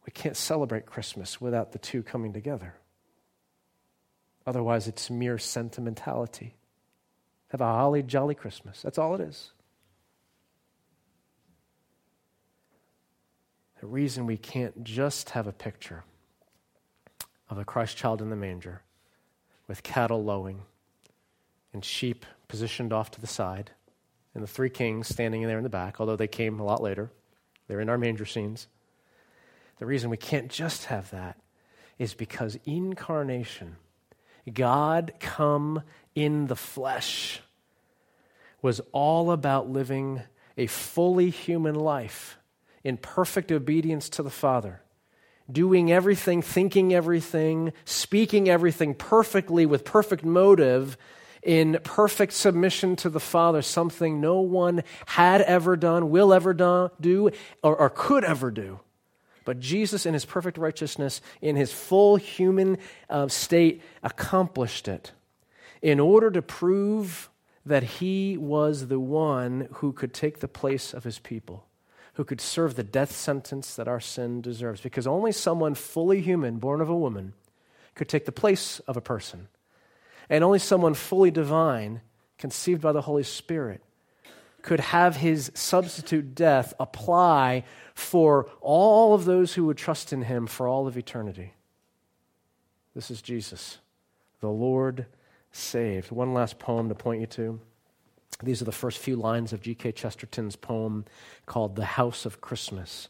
We 0.06 0.12
can't 0.12 0.38
celebrate 0.38 0.86
Christmas 0.86 1.42
without 1.42 1.74
the 1.74 1.78
two 1.78 2.04
coming 2.04 2.32
together. 2.32 2.76
Otherwise, 4.48 4.88
it's 4.88 5.10
mere 5.10 5.38
sentimentality. 5.38 6.56
Have 7.50 7.62
a 7.62 7.66
holly 7.66 8.02
jolly 8.02 8.34
Christmas. 8.34 8.82
That's 8.82 8.98
all 8.98 9.14
it 9.14 9.22
is. 9.22 9.52
The 13.80 13.88
reason 13.88 14.26
we 14.26 14.38
can't 14.38 14.84
just 14.84 15.30
have 15.32 15.48
a 15.48 15.54
picture 15.54 16.04
of 17.50 17.58
a 17.58 17.66
Christ 17.66 17.96
child 17.96 18.22
in 18.22 18.30
the 18.30 18.36
manger 18.36 18.82
with 19.68 19.84
cattle 19.84 20.24
lowing 20.24 20.64
and 21.72 21.86
sheep 21.86 22.26
positioned 22.48 22.92
off 22.92 23.12
to 23.12 23.22
the 23.22 23.28
side 23.28 23.72
and 24.34 24.44
the 24.44 24.48
three 24.48 24.70
kings 24.70 25.08
standing 25.08 25.44
there 25.44 25.58
in 25.58 25.64
the 25.64 25.70
back, 25.70 26.00
although 26.00 26.18
they 26.18 26.28
came 26.28 26.60
a 26.60 26.66
lot 26.66 26.82
later. 26.82 27.10
They're 27.68 27.80
in 27.80 27.90
our 27.90 27.98
manger 27.98 28.26
scenes. 28.26 28.68
The 29.78 29.86
reason 29.86 30.10
we 30.10 30.18
can't 30.18 30.50
just 30.50 30.86
have 30.86 31.10
that 31.12 31.40
is 31.98 32.14
because 32.14 32.60
incarnation, 32.66 33.78
God 34.54 35.14
come 35.20 35.84
in 36.16 36.48
the 36.48 36.56
flesh, 36.56 37.42
was 38.62 38.82
all 38.92 39.32
about 39.32 39.70
living 39.70 40.22
a 40.58 40.68
fully 40.68 41.30
human 41.30 41.76
life 41.76 42.39
in 42.84 42.98
perfect 42.98 43.52
obedience 43.52 44.10
to 44.10 44.24
the 44.24 44.30
Father, 44.30 44.82
doing 45.52 45.92
everything, 45.92 46.42
thinking 46.42 46.94
everything, 46.94 47.74
speaking 47.86 48.50
everything 48.50 48.94
perfectly 48.94 49.66
with 49.66 49.86
perfect 49.86 50.24
motive, 50.24 50.98
in 51.42 51.80
perfect 51.84 52.34
submission 52.34 52.96
to 52.98 53.10
the 53.10 53.20
Father, 53.20 53.62
something 53.62 54.20
no 54.20 54.42
one 54.42 54.84
had 55.06 55.42
ever 55.42 55.76
done, 55.76 56.10
will 56.10 56.34
ever 56.34 56.54
do, 56.54 57.32
or, 57.64 57.76
or 57.76 57.90
could 57.90 58.24
ever 58.24 58.52
do. 58.52 58.80
But 59.46 59.60
Jesus, 59.60 60.06
in 60.06 60.14
his 60.14 60.26
perfect 60.26 60.58
righteousness, 60.58 61.22
in 61.42 61.56
his 61.56 61.72
full 61.72 62.18
human 62.18 62.78
uh, 63.10 63.30
state, 63.30 63.82
accomplished 64.04 64.88
it 64.88 65.12
in 65.82 66.00
order 66.00 66.30
to 66.30 66.42
prove 66.42 67.30
that 67.66 67.84
he 67.84 68.38
was 68.38 68.88
the 68.88 69.00
one 69.00 69.68
who 69.76 69.94
could 69.94 70.14
take 70.14 70.40
the 70.40 70.48
place 70.48 70.94
of 70.94 71.04
his 71.04 71.20
people 71.20 71.66
who 72.20 72.26
could 72.26 72.42
serve 72.42 72.76
the 72.76 72.84
death 72.84 73.14
sentence 73.14 73.78
that 73.78 73.88
our 73.88 74.02
sin 74.02 74.42
deserves. 74.42 74.82
Because 74.82 75.08
only 75.08 75.32
someone 75.32 75.74
fully 75.74 76.20
human, 76.20 76.58
born 76.58 76.82
of 76.82 76.90
a 76.90 76.96
woman, 76.96 77.32
could 77.96 78.10
take 78.10 78.26
the 78.26 78.32
place 78.34 78.82
of 78.82 78.98
a 78.98 79.02
person. 79.02 79.48
And 80.30 80.44
only 80.44 80.60
someone 80.60 80.96
fully 80.96 81.32
divine, 81.32 82.02
conceived 82.38 82.82
by 82.82 82.92
the 82.92 83.04
Holy 83.04 83.24
Spirit, 83.24 83.82
could 84.62 84.82
have 84.82 85.16
his 85.16 85.50
substitute 85.54 86.36
death 86.36 86.74
apply 86.78 87.64
for 87.94 88.50
all 88.60 89.14
of 89.14 89.24
those 89.24 89.54
who 89.54 89.64
would 89.68 89.78
trust 89.78 90.12
in 90.12 90.24
him 90.24 90.46
for 90.46 90.68
all 90.68 90.88
of 90.88 90.98
eternity. 90.98 91.54
This 92.94 93.10
is 93.10 93.22
Jesus, 93.22 93.78
the 94.42 94.50
Lord 94.50 95.06
saved. 95.54 96.12
One 96.12 96.34
last 96.34 96.60
poem 96.60 96.90
to 96.90 96.96
point 96.96 97.22
you 97.22 97.28
to. 97.28 97.62
These 98.42 98.62
are 98.62 98.66
the 98.66 98.72
first 98.72 99.00
few 99.00 99.18
lines 99.18 99.52
of 99.52 99.62
G.K. 99.62 99.92
Chesterton's 99.92 100.56
poem 100.56 101.06
called 101.46 101.76
The 101.76 101.86
House 101.86 102.26
of 102.26 102.40
Christmas. 102.40 103.10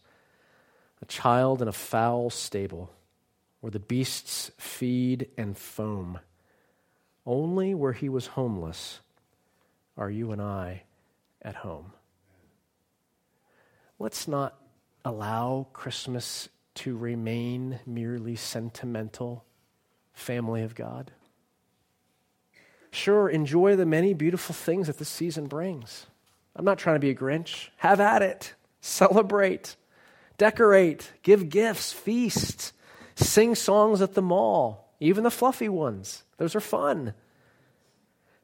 A 1.01 1.05
child 1.05 1.61
in 1.61 1.67
a 1.67 1.73
foul 1.73 2.29
stable 2.29 2.91
where 3.61 3.71
the 3.71 3.79
beasts 3.79 4.51
feed 4.57 5.27
and 5.37 5.57
foam. 5.57 6.19
Only 7.25 7.75
where 7.75 7.93
he 7.93 8.09
was 8.09 8.27
homeless 8.27 9.01
are 9.97 10.09
you 10.09 10.31
and 10.31 10.41
I 10.41 10.83
at 11.41 11.55
home. 11.55 11.93
Let's 13.99 14.27
not 14.27 14.59
allow 15.05 15.67
Christmas 15.73 16.49
to 16.75 16.97
remain 16.97 17.79
merely 17.85 18.35
sentimental, 18.35 19.43
family 20.13 20.63
of 20.63 20.73
God. 20.73 21.11
Sure, 22.91 23.29
enjoy 23.29 23.75
the 23.75 23.85
many 23.85 24.13
beautiful 24.13 24.55
things 24.55 24.87
that 24.87 24.97
this 24.97 25.09
season 25.09 25.47
brings. 25.47 26.07
I'm 26.55 26.65
not 26.65 26.79
trying 26.79 26.95
to 26.95 26.99
be 26.99 27.11
a 27.11 27.15
Grinch. 27.15 27.69
Have 27.77 27.99
at 27.99 28.21
it. 28.21 28.53
Celebrate. 28.81 29.75
Decorate. 30.37 31.11
Give 31.21 31.49
gifts. 31.49 31.93
Feast. 31.93 32.73
Sing 33.15 33.53
songs 33.53 34.01
at 34.01 34.13
the 34.13 34.21
mall, 34.21 34.93
even 34.99 35.23
the 35.23 35.31
fluffy 35.31 35.69
ones. 35.69 36.23
Those 36.37 36.55
are 36.55 36.61
fun. 36.61 37.13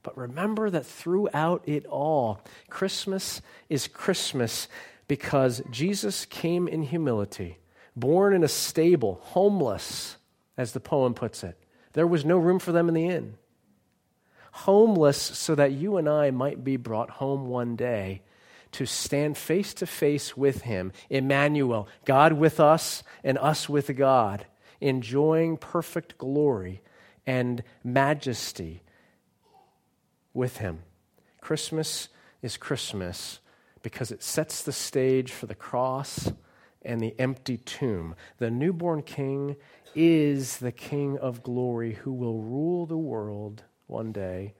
But 0.03 0.17
remember 0.17 0.69
that 0.69 0.85
throughout 0.85 1.63
it 1.65 1.85
all, 1.85 2.41
Christmas 2.69 3.41
is 3.69 3.87
Christmas 3.87 4.67
because 5.07 5.63
Jesus 5.71 6.25
came 6.25 6.67
in 6.67 6.83
humility, 6.83 7.57
born 7.95 8.33
in 8.33 8.43
a 8.43 8.49
stable, 8.49 9.19
homeless, 9.23 10.17
as 10.57 10.73
the 10.73 10.79
poem 10.79 11.13
puts 11.13 11.43
it. 11.43 11.57
There 11.93 12.05
was 12.05 12.25
no 12.25 12.37
room 12.37 12.59
for 12.59 12.71
them 12.71 12.87
in 12.87 12.93
the 12.93 13.07
inn 13.07 13.37
homeless 14.55 15.17
so 15.17 15.53
that 15.53 15.73
you 15.73 15.97
and 15.97 16.07
I 16.07 16.31
might 16.31 16.63
be 16.63 16.77
brought 16.77 17.09
home 17.09 17.47
one 17.47 17.75
day 17.75 18.21
to 18.71 18.85
stand 18.85 19.37
face 19.37 19.73
to 19.73 19.85
face 19.85 20.37
with 20.37 20.61
him, 20.61 20.93
Emmanuel, 21.09 21.89
God 22.05 22.33
with 22.33 22.61
us 22.61 23.03
and 23.21 23.37
us 23.37 23.67
with 23.67 23.93
God, 23.97 24.45
enjoying 24.79 25.57
perfect 25.57 26.17
glory 26.17 26.81
and 27.27 27.63
majesty 27.83 28.81
with 30.33 30.57
him. 30.57 30.79
Christmas 31.41 32.07
is 32.41 32.55
Christmas 32.55 33.39
because 33.83 34.09
it 34.09 34.23
sets 34.23 34.63
the 34.63 34.71
stage 34.71 35.33
for 35.33 35.47
the 35.47 35.55
cross 35.55 36.31
and 36.81 37.01
the 37.01 37.13
empty 37.19 37.57
tomb. 37.57 38.15
The 38.37 38.51
newborn 38.51 39.01
king 39.01 39.57
is 39.93 40.57
the 40.57 40.71
king 40.71 41.17
of 41.17 41.43
glory 41.43 41.95
who 41.95 42.13
will 42.13 42.41
rule 42.41 42.85
the 42.85 42.97
world 42.97 43.63
one 43.87 44.11
day 44.11 44.53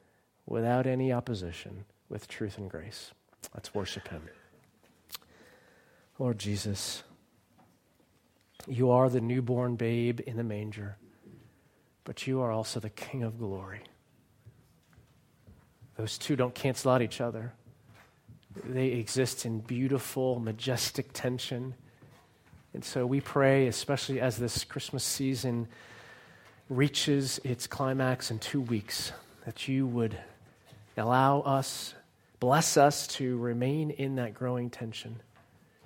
without 0.45 0.85
any 0.85 1.11
opposition 1.11 1.85
with 2.09 2.27
truth 2.27 2.57
and 2.57 2.69
grace. 2.69 3.11
Let's 3.53 3.73
worship 3.73 4.07
him. 4.07 4.23
Lord 6.19 6.39
Jesus, 6.39 7.03
you 8.67 8.89
are 8.91 9.09
the 9.09 9.21
newborn 9.21 9.75
babe 9.75 10.21
in 10.25 10.38
the 10.38 10.43
manger, 10.43 10.97
but 12.03 12.25
you 12.25 12.41
are 12.41 12.51
also 12.51 12.79
the 12.79 12.89
King 12.89 13.23
of 13.23 13.38
glory. 13.38 13.81
Those 15.97 16.17
two 16.17 16.35
don't 16.35 16.55
cancel 16.55 16.91
out 16.91 17.01
each 17.01 17.21
other. 17.21 17.53
They 18.63 18.88
exist 18.88 19.45
in 19.45 19.59
beautiful, 19.59 20.39
majestic 20.39 21.11
tension. 21.13 21.75
And 22.73 22.83
so 22.83 23.05
we 23.05 23.21
pray, 23.21 23.67
especially 23.67 24.19
as 24.19 24.38
this 24.38 24.63
Christmas 24.63 25.03
season 25.03 25.67
reaches 26.69 27.39
its 27.43 27.67
climax 27.67 28.32
in 28.32 28.39
two 28.39 28.62
weeks, 28.62 29.12
that 29.45 29.67
you 29.67 29.86
would 29.86 30.17
allow 30.97 31.41
us, 31.41 31.93
bless 32.39 32.78
us 32.78 33.08
to 33.08 33.38
remain 33.38 33.91
in 33.91 34.15
that 34.15 34.34
growing 34.34 34.69
tension. 34.69 35.21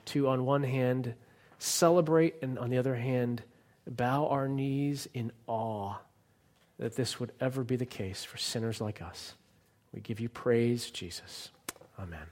To, 0.05 0.29
on 0.29 0.45
one 0.45 0.63
hand, 0.63 1.13
celebrate, 1.59 2.35
and 2.41 2.57
on 2.57 2.69
the 2.69 2.77
other 2.77 2.95
hand, 2.95 3.43
bow 3.85 4.27
our 4.27 4.47
knees 4.47 5.07
in 5.13 5.31
awe 5.47 5.95
that 6.77 6.95
this 6.95 7.19
would 7.19 7.31
ever 7.39 7.63
be 7.63 7.75
the 7.75 7.85
case 7.85 8.23
for 8.23 8.37
sinners 8.37 8.79
like 8.79 9.01
us. 9.01 9.33
We 9.93 10.01
give 10.01 10.19
you 10.19 10.29
praise, 10.29 10.89
Jesus. 10.89 11.51
Amen. 11.99 12.27